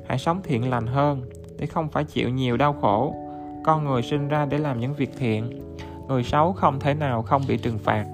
Hãy 0.06 0.18
sống 0.18 0.40
thiện 0.44 0.70
lành 0.70 0.86
hơn 0.86 1.22
để 1.58 1.66
không 1.66 1.88
phải 1.88 2.04
chịu 2.04 2.28
nhiều 2.28 2.56
đau 2.56 2.72
khổ. 2.72 3.14
Con 3.64 3.84
người 3.84 4.02
sinh 4.02 4.28
ra 4.28 4.46
để 4.46 4.58
làm 4.58 4.80
những 4.80 4.94
việc 4.94 5.10
thiện. 5.18 5.60
Người 6.08 6.24
xấu 6.24 6.52
không 6.52 6.80
thể 6.80 6.94
nào 6.94 7.22
không 7.22 7.42
bị 7.48 7.56
trừng 7.56 7.78
phạt. 7.78 8.06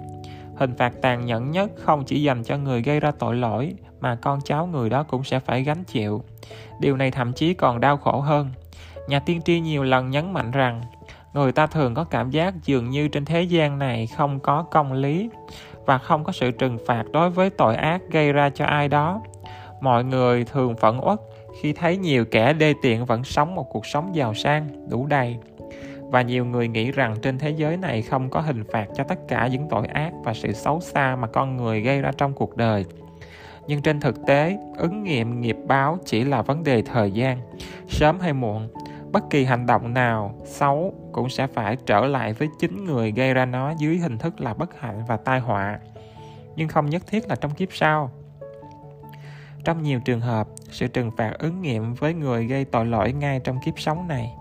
Hình 0.57 0.75
phạt 0.79 0.93
tàn 1.03 1.27
nhẫn 1.27 1.51
nhất 1.51 1.71
không 1.77 2.05
chỉ 2.05 2.23
dành 2.23 2.45
cho 2.45 2.57
người 2.57 2.83
gây 2.83 3.01
ra 3.01 3.11
tội 3.11 3.37
lỗi 3.37 3.75
mà 4.01 4.15
con 4.15 4.41
cháu 4.45 4.67
người 4.67 4.91
đó 4.91 5.03
cũng 5.03 5.25
sẽ 5.25 5.41
phải 5.41 5.63
gánh 5.63 5.85
chịu. 5.85 6.23
Điều 6.81 6.97
này 6.97 7.11
thậm 7.11 7.33
chí 7.33 7.55
còn 7.55 7.81
đau 7.81 7.97
khổ 7.97 8.21
hơn. 8.21 8.51
Nhà 9.09 9.19
tiên 9.19 9.43
tri 9.43 9.61
nhiều 9.61 9.85
lần 9.85 10.11
nhấn 10.11 10.33
mạnh 10.33 10.51
rằng, 10.51 10.83
người 11.33 11.53
ta 11.53 11.67
thường 11.67 11.95
có 11.95 12.05
cảm 12.05 12.31
giác 12.31 12.55
dường 12.65 12.91
như 12.91 13.09
trên 13.09 13.25
thế 13.25 13.43
gian 13.43 13.79
này 13.79 14.07
không 14.07 14.41
có 14.41 14.63
công 14.63 14.93
lý 14.93 15.31
và 15.87 15.99
không 15.99 16.25
có 16.25 16.33
sự 16.33 16.51
trừng 16.51 16.79
phạt 16.87 17.05
đối 17.13 17.31
với 17.31 17.51
tội 17.51 17.77
ác 17.77 18.03
gây 18.11 18.33
ra 18.33 18.51
cho 18.51 18.65
ai 18.65 18.89
đó. 18.89 19.21
Mọi 19.81 20.05
người 20.05 20.45
thường 20.45 20.77
phẫn 20.77 20.99
uất 20.99 21.19
khi 21.61 21.73
thấy 21.73 21.97
nhiều 21.97 22.25
kẻ 22.25 22.53
đê 22.53 22.75
tiện 22.83 23.05
vẫn 23.05 23.25
sống 23.25 23.55
một 23.55 23.67
cuộc 23.71 23.87
sống 23.87 24.15
giàu 24.15 24.35
sang, 24.35 24.89
đủ 24.91 25.07
đầy. 25.07 25.37
Và 26.01 26.23
nhiều 26.23 26.45
người 26.45 26.69
nghĩ 26.69 26.93
rằng 26.93 27.17
trên 27.23 27.39
thế 27.39 27.51
giới 27.51 27.77
này 27.77 28.03
không 28.03 28.31
có 28.31 28.41
hình 28.41 28.65
phạt 28.73 28.87
cho 28.97 29.05
tất 29.05 29.19
cả 29.29 29.47
những 29.47 29.69
tội 29.71 29.87
ác 29.87 30.13
và 30.25 30.35
sự 30.35 30.53
xấu 30.53 30.81
xa 30.81 31.17
mà 31.17 31.27
con 31.27 31.57
người 31.57 31.81
gây 31.81 32.01
ra 32.01 32.11
trong 32.19 32.33
cuộc 32.33 32.57
đời 32.57 32.85
nhưng 33.69 33.83
trên 33.83 34.01
thực 34.01 34.27
tế, 34.27 34.59
ứng 34.77 35.03
nghiệm 35.03 35.41
nghiệp 35.41 35.57
báo 35.67 35.99
chỉ 36.05 36.25
là 36.25 36.43
vấn 36.43 36.65
đề 36.65 36.83
thời 36.83 37.11
gian, 37.11 37.41
sớm 37.89 38.21
hay 38.21 38.33
muộn. 38.33 38.69
Bất 39.13 39.31
kỳ 39.31 39.45
hành 39.45 39.67
động 39.67 39.95
nào 39.95 40.35
xấu 40.45 40.95
cũng 41.13 41.29
sẽ 41.29 41.47
phải 41.47 41.77
trở 41.87 42.07
lại 42.07 42.33
với 42.33 42.49
chính 42.59 42.85
người 42.85 43.13
gây 43.13 43.35
ra 43.35 43.45
nó 43.45 43.73
dưới 43.79 43.99
hình 43.99 44.19
thức 44.19 44.41
là 44.41 44.55
bất 44.55 44.81
hạnh 44.81 45.05
và 45.09 45.17
tai 45.17 45.41
họa. 45.41 45.79
Nhưng 46.57 46.69
không 46.69 46.91
nhất 46.91 47.03
thiết 47.07 47.29
là 47.29 47.37
trong 47.37 47.55
kiếp 47.55 47.69
sau. 47.73 48.11
Trong 49.65 49.83
nhiều 49.83 50.01
trường 50.05 50.21
hợp, 50.21 50.49
sự 50.71 50.87
trừng 50.87 51.11
phạt 51.17 51.33
ứng 51.39 51.63
nghiệm 51.63 51.95
với 51.95 52.15
người 52.15 52.47
gây 52.47 52.65
tội 52.65 52.87
lỗi 52.87 53.13
ngay 53.13 53.41
trong 53.45 53.61
kiếp 53.65 53.81
sống 53.81 54.09
này. 54.09 54.35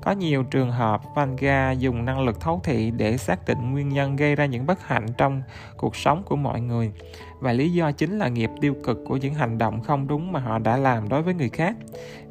Có 0.00 0.12
nhiều 0.12 0.42
trường 0.42 0.72
hợp 0.72 1.02
Vanga 1.14 1.72
dùng 1.72 2.04
năng 2.04 2.20
lực 2.20 2.40
thấu 2.40 2.60
thị 2.64 2.90
để 2.90 3.16
xác 3.16 3.44
định 3.46 3.72
nguyên 3.72 3.88
nhân 3.88 4.16
gây 4.16 4.36
ra 4.36 4.46
những 4.46 4.66
bất 4.66 4.86
hạnh 4.86 5.06
trong 5.16 5.42
cuộc 5.76 5.96
sống 5.96 6.22
của 6.26 6.36
mọi 6.36 6.60
người 6.60 6.92
và 7.40 7.52
lý 7.52 7.72
do 7.72 7.92
chính 7.92 8.18
là 8.18 8.28
nghiệp 8.28 8.50
tiêu 8.60 8.74
cực 8.84 9.04
của 9.06 9.16
những 9.16 9.34
hành 9.34 9.58
động 9.58 9.80
không 9.80 10.08
đúng 10.08 10.32
mà 10.32 10.40
họ 10.40 10.58
đã 10.58 10.76
làm 10.76 11.08
đối 11.08 11.22
với 11.22 11.34
người 11.34 11.48
khác. 11.48 11.76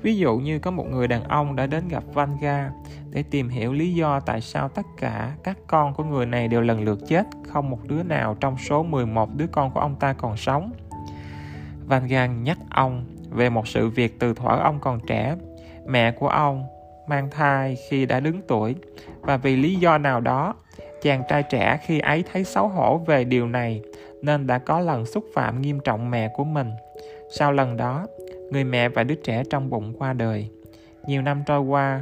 Ví 0.02 0.18
dụ 0.18 0.38
như 0.38 0.60
có 0.60 0.72
một 0.72 0.86
người 0.92 1.08
đàn 1.08 1.24
ông 1.24 1.56
đã 1.56 1.68
đến 1.68 1.88
gặp 1.88 2.04
Vanga 2.14 2.72
để 3.10 3.24
tìm 3.24 3.50
hiểu 3.50 3.74
lý 3.74 3.94
do 3.94 4.20
tại 4.20 4.42
sao 4.42 4.70
tất 4.70 4.86
cả 4.98 5.36
các 5.44 5.58
con 5.68 5.94
của 5.94 6.04
người 6.04 6.26
này 6.26 6.48
đều 6.48 6.62
lần 6.62 6.84
lượt 6.84 7.00
chết, 7.08 7.28
không 7.48 7.70
một 7.70 7.80
đứa 7.88 8.04
nào 8.04 8.36
trong 8.40 8.58
số 8.58 8.84
11 8.84 9.30
đứa 9.36 9.48
con 9.52 9.72
của 9.72 9.80
ông 9.80 9.96
ta 9.96 10.14
còn 10.14 10.38
sống. 10.38 10.72
Vanga 11.86 12.26
nhắc 12.26 12.58
ông 12.70 13.06
về 13.30 13.50
một 13.50 13.68
sự 13.68 13.90
việc 13.90 14.20
từ 14.20 14.34
thuở 14.34 14.60
ông 14.64 14.80
còn 14.80 15.00
trẻ. 15.08 15.36
Mẹ 15.88 16.12
của 16.12 16.28
ông 16.28 16.66
mang 17.08 17.30
thai 17.32 17.78
khi 17.90 18.06
đã 18.06 18.20
đứng 18.20 18.42
tuổi 18.48 18.76
và 19.22 19.38
vì 19.38 19.56
lý 19.56 19.76
do 19.76 19.98
nào 19.98 20.22
đó 20.22 20.56
chàng 21.02 21.24
trai 21.30 21.44
trẻ 21.44 21.80
khi 21.86 22.00
ấy 22.00 22.24
thấy 22.32 22.44
xấu 22.44 22.68
hổ 22.68 22.98
về 22.98 23.24
điều 23.24 23.48
này 23.48 23.82
nên 24.22 24.48
đã 24.48 24.58
có 24.58 24.80
lần 24.80 25.06
xúc 25.06 25.26
phạm 25.34 25.62
nghiêm 25.62 25.80
trọng 25.80 26.12
mẹ 26.12 26.30
của 26.36 26.44
mình. 26.44 26.72
Sau 27.30 27.52
lần 27.52 27.78
đó 27.78 28.08
người 28.52 28.64
mẹ 28.64 28.90
và 28.90 29.04
đứa 29.04 29.16
trẻ 29.16 29.44
trong 29.50 29.70
bụng 29.70 29.94
qua 30.00 30.14
đời. 30.14 30.50
Nhiều 31.08 31.22
năm 31.22 31.44
trôi 31.46 31.60
qua 31.60 32.02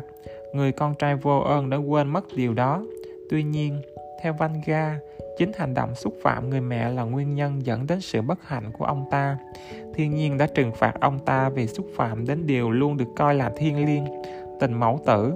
người 0.53 0.71
con 0.71 0.95
trai 0.95 1.15
vô 1.15 1.39
ơn 1.39 1.69
đã 1.69 1.77
quên 1.77 2.07
mất 2.07 2.25
điều 2.35 2.53
đó. 2.53 2.83
Tuy 3.29 3.43
nhiên 3.43 3.81
theo 4.21 4.33
Vanga, 4.33 4.99
chính 5.37 5.51
hành 5.57 5.73
động 5.73 5.95
xúc 5.95 6.13
phạm 6.23 6.49
người 6.49 6.61
mẹ 6.61 6.89
là 6.89 7.03
nguyên 7.03 7.35
nhân 7.35 7.65
dẫn 7.65 7.87
đến 7.87 8.01
sự 8.01 8.21
bất 8.21 8.47
hạnh 8.47 8.71
của 8.71 8.85
ông 8.85 9.05
ta. 9.11 9.37
Thiên 9.95 10.15
nhiên 10.15 10.37
đã 10.37 10.47
trừng 10.55 10.71
phạt 10.75 10.93
ông 10.99 11.19
ta 11.19 11.49
vì 11.49 11.67
xúc 11.67 11.85
phạm 11.95 12.27
đến 12.27 12.47
điều 12.47 12.71
luôn 12.71 12.97
được 12.97 13.07
coi 13.15 13.35
là 13.35 13.51
thiêng 13.57 13.85
liêng, 13.85 14.05
tình 14.59 14.73
mẫu 14.73 14.99
tử, 15.05 15.33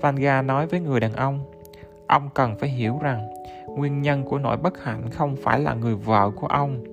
Vanga 0.00 0.42
nói 0.42 0.66
với 0.66 0.80
người 0.80 1.00
đàn 1.00 1.12
ông, 1.12 1.40
ông 2.06 2.28
cần 2.34 2.56
phải 2.58 2.68
hiểu 2.68 2.98
rằng 3.02 3.28
nguyên 3.76 4.02
nhân 4.02 4.24
của 4.24 4.38
nỗi 4.38 4.56
bất 4.56 4.82
hạnh 4.82 5.10
không 5.10 5.36
phải 5.42 5.60
là 5.60 5.74
người 5.74 5.94
vợ 5.94 6.30
của 6.30 6.46
ông, 6.46 6.84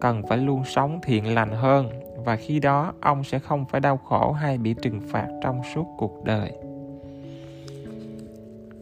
cần 0.00 0.22
phải 0.28 0.38
luôn 0.38 0.64
sống 0.64 1.00
thiện 1.02 1.34
lành 1.34 1.50
hơn 1.50 1.90
và 2.24 2.36
khi 2.36 2.60
đó 2.60 2.92
ông 3.00 3.24
sẽ 3.24 3.38
không 3.38 3.64
phải 3.64 3.80
đau 3.80 3.96
khổ 3.96 4.32
hay 4.32 4.58
bị 4.58 4.74
trừng 4.82 5.00
phạt 5.10 5.28
trong 5.42 5.60
suốt 5.74 5.86
cuộc 5.98 6.24
đời. 6.24 6.52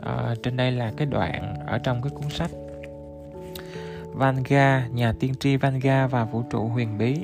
À, 0.00 0.34
trên 0.42 0.56
đây 0.56 0.72
là 0.72 0.92
cái 0.96 1.06
đoạn 1.06 1.54
ở 1.66 1.78
trong 1.78 2.02
cái 2.02 2.10
cuốn 2.10 2.30
sách 2.30 2.50
Vanga, 4.14 4.88
nhà 4.92 5.12
tiên 5.20 5.34
tri 5.40 5.56
Vanga 5.56 6.06
và 6.06 6.24
vũ 6.24 6.42
trụ 6.50 6.68
huyền 6.68 6.98
bí. 6.98 7.16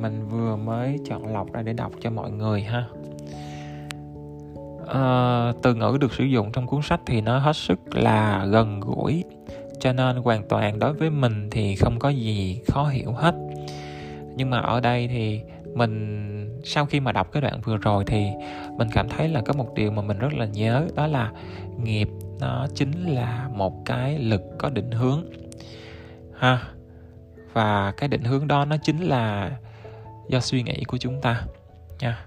Mình 0.00 0.28
vừa 0.28 0.56
mới 0.56 0.98
chọn 1.06 1.32
lọc 1.34 1.52
ra 1.52 1.62
để 1.62 1.72
đọc 1.72 1.92
cho 2.00 2.10
mọi 2.10 2.30
người 2.30 2.62
ha. 2.62 2.84
À, 4.86 5.52
từ 5.62 5.74
ngữ 5.74 5.98
được 6.00 6.12
sử 6.12 6.24
dụng 6.24 6.52
trong 6.52 6.66
cuốn 6.66 6.82
sách 6.82 7.00
thì 7.06 7.20
nó 7.20 7.38
hết 7.38 7.56
sức 7.56 7.78
là 7.94 8.46
gần 8.46 8.80
gũi 8.80 9.24
cho 9.80 9.92
nên 9.92 10.16
hoàn 10.16 10.48
toàn 10.48 10.78
đối 10.78 10.92
với 10.92 11.10
mình 11.10 11.50
thì 11.50 11.76
không 11.76 11.98
có 11.98 12.08
gì 12.08 12.60
khó 12.66 12.84
hiểu 12.88 13.12
hết. 13.12 13.34
Nhưng 14.36 14.50
mà 14.50 14.58
ở 14.58 14.80
đây 14.80 15.08
thì 15.08 15.40
mình, 15.74 16.62
sau 16.64 16.86
khi 16.86 17.00
mà 17.00 17.12
đọc 17.12 17.32
cái 17.32 17.42
đoạn 17.42 17.60
vừa 17.60 17.76
rồi 17.76 18.04
thì 18.06 18.26
mình 18.76 18.88
cảm 18.92 19.08
thấy 19.08 19.28
là 19.28 19.40
có 19.40 19.52
một 19.52 19.74
điều 19.74 19.90
mà 19.90 20.02
mình 20.02 20.18
rất 20.18 20.34
là 20.34 20.46
nhớ, 20.46 20.86
đó 20.94 21.06
là 21.06 21.32
nghiệp 21.82 22.08
nó 22.40 22.66
chính 22.74 23.14
là 23.14 23.48
một 23.54 23.84
cái 23.84 24.18
lực 24.18 24.42
có 24.58 24.70
định 24.70 24.90
hướng. 24.90 25.24
Ha, 26.38 26.62
và 27.52 27.92
cái 27.96 28.08
định 28.08 28.24
hướng 28.24 28.48
đó 28.48 28.64
nó 28.64 28.76
chính 28.82 29.00
là 29.00 29.50
do 30.28 30.40
suy 30.40 30.62
nghĩ 30.62 30.84
của 30.84 30.96
chúng 30.98 31.20
ta 31.20 31.42
nha. 32.00 32.24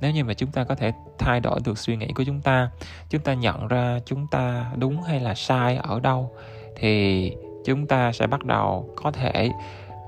Nếu 0.00 0.10
như 0.10 0.24
mà 0.24 0.34
chúng 0.34 0.50
ta 0.50 0.64
có 0.64 0.74
thể 0.74 0.92
thay 1.18 1.40
đổi 1.40 1.60
được 1.64 1.78
suy 1.78 1.96
nghĩ 1.96 2.06
của 2.14 2.24
chúng 2.24 2.40
ta 2.40 2.70
chúng 3.08 3.20
ta 3.20 3.34
nhận 3.34 3.68
ra 3.68 4.00
chúng 4.04 4.26
ta 4.26 4.72
đúng 4.76 5.02
hay 5.02 5.20
là 5.20 5.34
sai 5.34 5.76
ở 5.76 6.00
đâu 6.00 6.32
thì 6.76 7.32
chúng 7.64 7.86
ta 7.86 8.12
sẽ 8.12 8.26
bắt 8.26 8.44
đầu 8.44 8.90
có 8.96 9.10
thể 9.10 9.50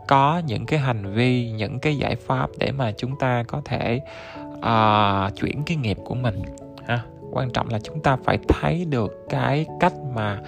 có 0.09 0.42
những 0.46 0.66
cái 0.66 0.79
hành 0.79 1.14
vi 1.14 1.51
những 1.51 1.79
cái 1.79 1.96
giải 1.96 2.16
pháp 2.16 2.51
để 2.59 2.72
mà 2.72 2.92
chúng 2.92 3.18
ta 3.18 3.44
có 3.48 3.62
thể 3.64 4.01
uh, 4.59 5.37
chuyển 5.40 5.62
cái 5.66 5.77
nghiệp 5.77 5.96
của 6.05 6.14
mình 6.14 6.42
ha. 6.87 7.03
Quan 7.33 7.51
trọng 7.51 7.68
là 7.68 7.79
chúng 7.79 8.03
ta 8.03 8.16
phải 8.25 8.38
thấy 8.48 8.85
được 8.85 9.27
cái 9.29 9.66
cách 9.81 9.92
mà 10.14 10.40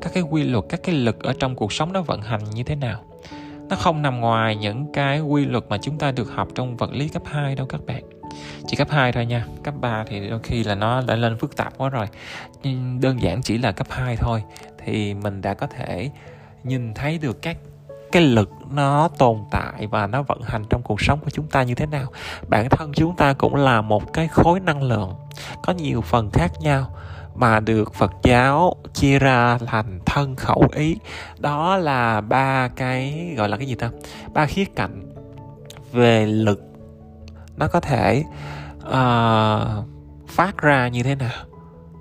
các 0.00 0.12
cái 0.14 0.22
quy 0.22 0.42
luật 0.42 0.64
các 0.68 0.80
cái 0.82 0.94
lực 0.94 1.22
ở 1.22 1.34
trong 1.38 1.54
cuộc 1.54 1.72
sống 1.72 1.92
nó 1.92 2.02
vận 2.02 2.22
hành 2.22 2.40
như 2.54 2.62
thế 2.62 2.74
nào. 2.76 3.00
Nó 3.68 3.76
không 3.76 4.02
nằm 4.02 4.20
ngoài 4.20 4.56
những 4.56 4.92
cái 4.92 5.20
quy 5.20 5.44
luật 5.44 5.64
mà 5.68 5.78
chúng 5.78 5.98
ta 5.98 6.12
được 6.12 6.30
học 6.30 6.48
trong 6.54 6.76
vật 6.76 6.92
lý 6.92 7.08
cấp 7.08 7.22
2 7.26 7.54
đâu 7.54 7.66
các 7.66 7.80
bạn 7.86 8.11
chỉ 8.66 8.76
cấp 8.76 8.88
2 8.90 9.12
thôi 9.12 9.26
nha. 9.26 9.46
Cấp 9.64 9.74
3 9.80 10.04
thì 10.08 10.28
đôi 10.28 10.40
khi 10.42 10.64
là 10.64 10.74
nó 10.74 11.02
đã 11.06 11.16
lên 11.16 11.38
phức 11.38 11.56
tạp 11.56 11.78
quá 11.78 11.88
rồi. 11.88 12.06
Nhưng 12.62 13.00
đơn 13.00 13.22
giản 13.22 13.42
chỉ 13.42 13.58
là 13.58 13.72
cấp 13.72 13.86
2 13.90 14.16
thôi. 14.16 14.42
Thì 14.84 15.14
mình 15.14 15.40
đã 15.42 15.54
có 15.54 15.66
thể 15.66 16.10
nhìn 16.64 16.94
thấy 16.94 17.18
được 17.18 17.42
các 17.42 17.56
cái 18.12 18.22
lực 18.22 18.50
nó 18.70 19.08
tồn 19.18 19.38
tại 19.50 19.86
và 19.86 20.06
nó 20.06 20.22
vận 20.22 20.42
hành 20.42 20.64
trong 20.70 20.82
cuộc 20.82 21.00
sống 21.00 21.20
của 21.20 21.30
chúng 21.30 21.46
ta 21.46 21.62
như 21.62 21.74
thế 21.74 21.86
nào. 21.86 22.06
Bản 22.48 22.68
thân 22.68 22.92
chúng 22.94 23.16
ta 23.16 23.32
cũng 23.32 23.54
là 23.54 23.80
một 23.80 24.12
cái 24.12 24.28
khối 24.28 24.60
năng 24.60 24.82
lượng 24.82 25.14
có 25.62 25.72
nhiều 25.72 26.00
phần 26.00 26.30
khác 26.30 26.52
nhau 26.60 26.96
mà 27.34 27.60
được 27.60 27.94
Phật 27.94 28.12
giáo 28.22 28.76
chia 28.94 29.18
ra 29.18 29.58
thành 29.58 30.00
thân 30.06 30.36
khẩu 30.36 30.64
ý. 30.74 30.96
Đó 31.38 31.76
là 31.76 32.20
ba 32.20 32.68
cái, 32.68 33.34
gọi 33.36 33.48
là 33.48 33.56
cái 33.56 33.66
gì 33.66 33.74
ta? 33.74 33.90
Ba 34.32 34.46
khía 34.46 34.64
cạnh 34.64 35.14
về 35.92 36.26
lực 36.26 36.71
nó 37.56 37.68
có 37.68 37.80
thể 37.80 38.24
uh, 38.78 39.84
phát 40.28 40.58
ra 40.58 40.88
như 40.88 41.02
thế 41.02 41.14
nào? 41.14 41.44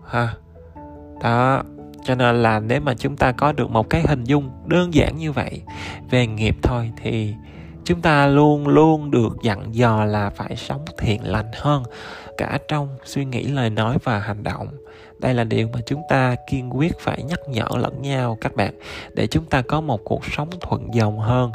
Ha. 0.07 0.33
Đó 1.23 1.63
cho 2.03 2.15
nên 2.15 2.43
là 2.43 2.59
nếu 2.59 2.81
mà 2.81 2.93
chúng 2.93 3.17
ta 3.17 3.31
có 3.31 3.51
được 3.51 3.71
một 3.71 3.89
cái 3.89 4.03
hình 4.07 4.23
dung 4.23 4.51
đơn 4.65 4.93
giản 4.93 5.17
như 5.17 5.31
vậy 5.31 5.61
về 6.09 6.27
nghiệp 6.27 6.55
thôi 6.63 6.91
thì 6.97 7.35
chúng 7.85 8.01
ta 8.01 8.27
luôn 8.27 8.67
luôn 8.67 9.11
được 9.11 9.37
dặn 9.41 9.75
dò 9.75 10.05
là 10.05 10.29
phải 10.29 10.55
sống 10.55 10.85
thiện 10.97 11.31
lành 11.31 11.51
hơn 11.53 11.83
cả 12.37 12.59
trong 12.67 12.87
suy 13.05 13.25
nghĩ 13.25 13.43
lời 13.43 13.69
nói 13.69 13.97
và 14.03 14.19
hành 14.19 14.43
động. 14.43 14.67
Đây 15.19 15.33
là 15.33 15.43
điều 15.43 15.67
mà 15.73 15.79
chúng 15.85 16.01
ta 16.09 16.35
kiên 16.49 16.77
quyết 16.77 16.99
phải 16.99 17.23
nhắc 17.23 17.39
nhở 17.47 17.67
lẫn 17.77 18.01
nhau 18.01 18.37
các 18.41 18.55
bạn 18.55 18.73
để 19.13 19.27
chúng 19.27 19.45
ta 19.45 19.61
có 19.61 19.81
một 19.81 20.01
cuộc 20.03 20.25
sống 20.25 20.49
thuận 20.61 20.93
dòng 20.93 21.19
hơn 21.19 21.51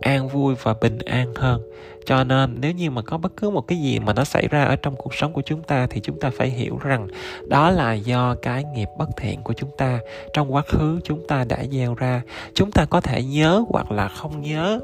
an 0.00 0.28
vui 0.28 0.54
và 0.62 0.74
bình 0.80 0.98
an 0.98 1.34
hơn. 1.34 1.62
Cho 2.06 2.24
nên, 2.24 2.56
nếu 2.60 2.72
như 2.72 2.90
mà 2.90 3.02
có 3.02 3.18
bất 3.18 3.32
cứ 3.36 3.50
một 3.50 3.60
cái 3.60 3.78
gì 3.78 3.98
mà 3.98 4.12
nó 4.12 4.24
xảy 4.24 4.48
ra 4.48 4.64
ở 4.64 4.76
trong 4.76 4.96
cuộc 4.96 5.14
sống 5.14 5.32
của 5.32 5.42
chúng 5.42 5.62
ta, 5.62 5.86
thì 5.90 6.00
chúng 6.00 6.20
ta 6.20 6.30
phải 6.38 6.48
hiểu 6.48 6.78
rằng 6.78 7.08
đó 7.48 7.70
là 7.70 7.92
do 7.92 8.34
cái 8.42 8.64
nghiệp 8.74 8.88
bất 8.98 9.08
thiện 9.16 9.42
của 9.42 9.52
chúng 9.52 9.70
ta. 9.78 9.98
Trong 10.34 10.54
quá 10.54 10.62
khứ, 10.68 11.00
chúng 11.04 11.26
ta 11.28 11.44
đã 11.44 11.64
gieo 11.70 11.94
ra. 11.94 12.22
Chúng 12.54 12.70
ta 12.70 12.84
có 12.84 13.00
thể 13.00 13.22
nhớ 13.22 13.64
hoặc 13.68 13.92
là 13.92 14.08
không 14.08 14.42
nhớ 14.42 14.80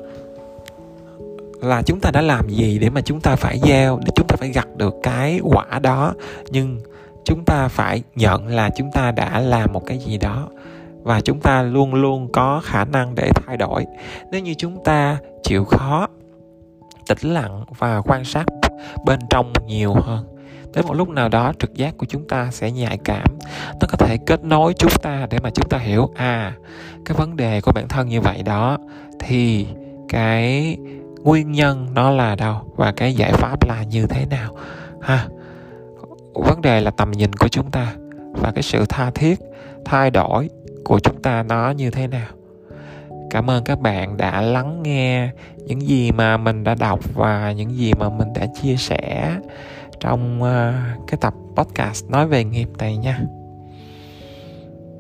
là 1.61 1.83
chúng 1.83 2.01
ta 2.01 2.11
đã 2.11 2.23
làm 2.23 2.49
gì 2.49 2.79
để 2.79 2.91
mà 2.91 3.01
chúng 3.01 3.21
ta 3.21 3.37
phải 3.37 3.61
gieo, 3.65 4.01
để 4.05 4.11
chúng 4.17 4.27
ta 4.27 4.37
phải 4.37 4.49
gặt 4.49 4.69
được 4.77 4.95
cái 5.03 5.41
quả 5.43 5.79
đó. 5.83 6.15
Nhưng 6.51 6.81
chúng 7.25 7.45
ta 7.45 7.69
phải 7.69 8.03
nhận 8.15 8.47
là 8.47 8.71
chúng 8.77 8.91
ta 8.95 9.11
đã 9.11 9.41
làm 9.41 9.73
một 9.73 9.87
cái 9.87 9.99
gì 9.99 10.19
đó 10.19 10.49
và 11.07 11.21
chúng 11.21 11.41
ta 11.41 11.63
luôn 11.63 11.95
luôn 11.95 12.29
có 12.33 12.61
khả 12.65 12.85
năng 12.85 13.15
để 13.15 13.31
thay 13.35 13.57
đổi. 13.57 13.87
Nếu 14.33 14.41
như 14.41 14.55
chúng 14.55 14.85
ta 14.85 15.19
chịu 15.43 15.65
khó, 15.65 16.09
tĩnh 17.09 17.35
lặng 17.35 17.65
và 17.79 18.01
quan 18.05 18.25
sát 18.25 18.45
bên 19.05 19.19
trong 19.31 19.53
nhiều 19.67 19.95
hơn, 19.95 20.27
đến 20.75 20.87
một 20.87 20.95
lúc 20.95 21.09
nào 21.09 21.29
đó 21.29 21.53
trực 21.59 21.75
giác 21.75 21.99
của 21.99 22.07
chúng 22.07 22.29
ta 22.29 22.49
sẽ 22.51 22.71
nhạy 22.71 22.99
cảm. 23.05 23.39
Nó 23.81 23.87
có 23.89 23.97
thể 23.99 24.17
kết 24.27 24.45
nối 24.45 24.75
chúng 24.75 24.93
ta 25.03 25.27
để 25.31 25.39
mà 25.43 25.51
chúng 25.51 25.69
ta 25.69 25.79
hiểu 25.79 26.11
à 26.17 26.53
cái 27.05 27.17
vấn 27.17 27.37
đề 27.37 27.61
của 27.61 27.73
bản 27.73 27.89
thân 27.89 28.09
như 28.09 28.21
vậy 28.21 28.43
đó 28.43 28.79
thì 29.21 29.67
cái 30.09 30.77
nguyên 31.23 31.53
nhân 31.53 31.87
nó 31.95 32.11
là 32.11 32.37
đâu 32.37 32.73
và 32.77 32.93
cái 32.93 33.15
giải 33.15 33.33
pháp 33.33 33.69
là 33.69 33.83
như 33.83 34.07
thế 34.07 34.27
nào? 34.27 34.53
Ha, 35.01 35.27
vấn 36.35 36.63
đề 36.63 36.81
là 36.81 36.91
tầm 36.91 37.11
nhìn 37.11 37.33
của 37.33 37.49
chúng 37.49 37.71
ta 37.71 37.95
và 38.33 38.53
cái 38.55 38.63
sự 38.63 38.85
tha 38.89 39.11
thiết, 39.11 39.41
thay 39.85 40.11
đổi 40.11 40.51
của 40.87 41.01
chúng 41.01 41.23
ta 41.23 41.43
nó 41.43 41.71
như 41.71 41.91
thế 41.91 42.07
nào. 42.07 42.29
Cảm 43.31 43.51
ơn 43.51 43.65
các 43.65 43.81
bạn 43.81 44.17
đã 44.17 44.41
lắng 44.41 44.83
nghe 44.83 45.31
những 45.57 45.83
gì 45.83 46.13
mà 46.13 46.37
mình 46.37 46.65
đã 46.65 46.75
đọc 46.75 47.01
và 47.15 47.53
những 47.53 47.77
gì 47.77 47.93
mà 47.95 48.09
mình 48.09 48.29
đã 48.35 48.47
chia 48.63 48.77
sẻ 48.77 49.37
trong 50.01 50.43
ờ, 50.43 50.75
cái 51.07 51.19
tập 51.21 51.35
podcast 51.57 52.11
nói 52.11 52.27
về 52.27 52.45
nghiệp 52.45 52.69
này 52.79 52.97
nha. 52.97 53.21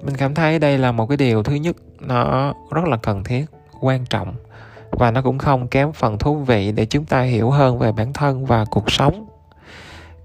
Mình 0.02 0.16
cảm 0.18 0.34
thấy 0.34 0.58
đây 0.58 0.78
là 0.78 0.92
một 0.92 1.06
cái 1.06 1.16
điều 1.16 1.42
thứ 1.42 1.54
nhất, 1.54 1.76
nó 2.00 2.52
rất 2.70 2.84
là 2.84 2.96
cần 2.96 3.24
thiết, 3.24 3.44
quan 3.80 4.04
trọng 4.06 4.34
và 4.90 5.10
nó 5.10 5.22
cũng 5.22 5.38
không 5.38 5.68
kém 5.68 5.92
phần 5.92 6.18
thú 6.18 6.34
vị 6.34 6.72
để 6.72 6.86
chúng 6.86 7.04
ta 7.04 7.22
hiểu 7.22 7.50
hơn 7.50 7.78
về 7.78 7.92
bản 7.92 8.12
thân 8.12 8.46
và 8.46 8.64
cuộc 8.70 8.90
sống. 8.90 9.26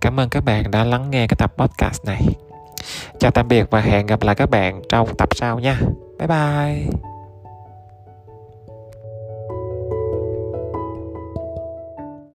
Cảm 0.01 0.19
ơn 0.19 0.29
các 0.29 0.45
bạn 0.45 0.71
đã 0.71 0.83
lắng 0.83 1.09
nghe 1.09 1.27
cái 1.27 1.35
tập 1.39 1.53
podcast 1.57 2.05
này 2.05 2.21
chào 3.19 3.31
tạm 3.31 3.47
biệt 3.47 3.65
và 3.69 3.81
hẹn 3.81 4.05
gặp 4.05 4.23
lại 4.23 4.35
các 4.35 4.49
bạn 4.49 4.81
trong 4.89 5.15
tập 5.17 5.29
sau 5.35 5.59
nha. 5.59 5.79
Bye 6.19 6.27
bye. 6.27 7.10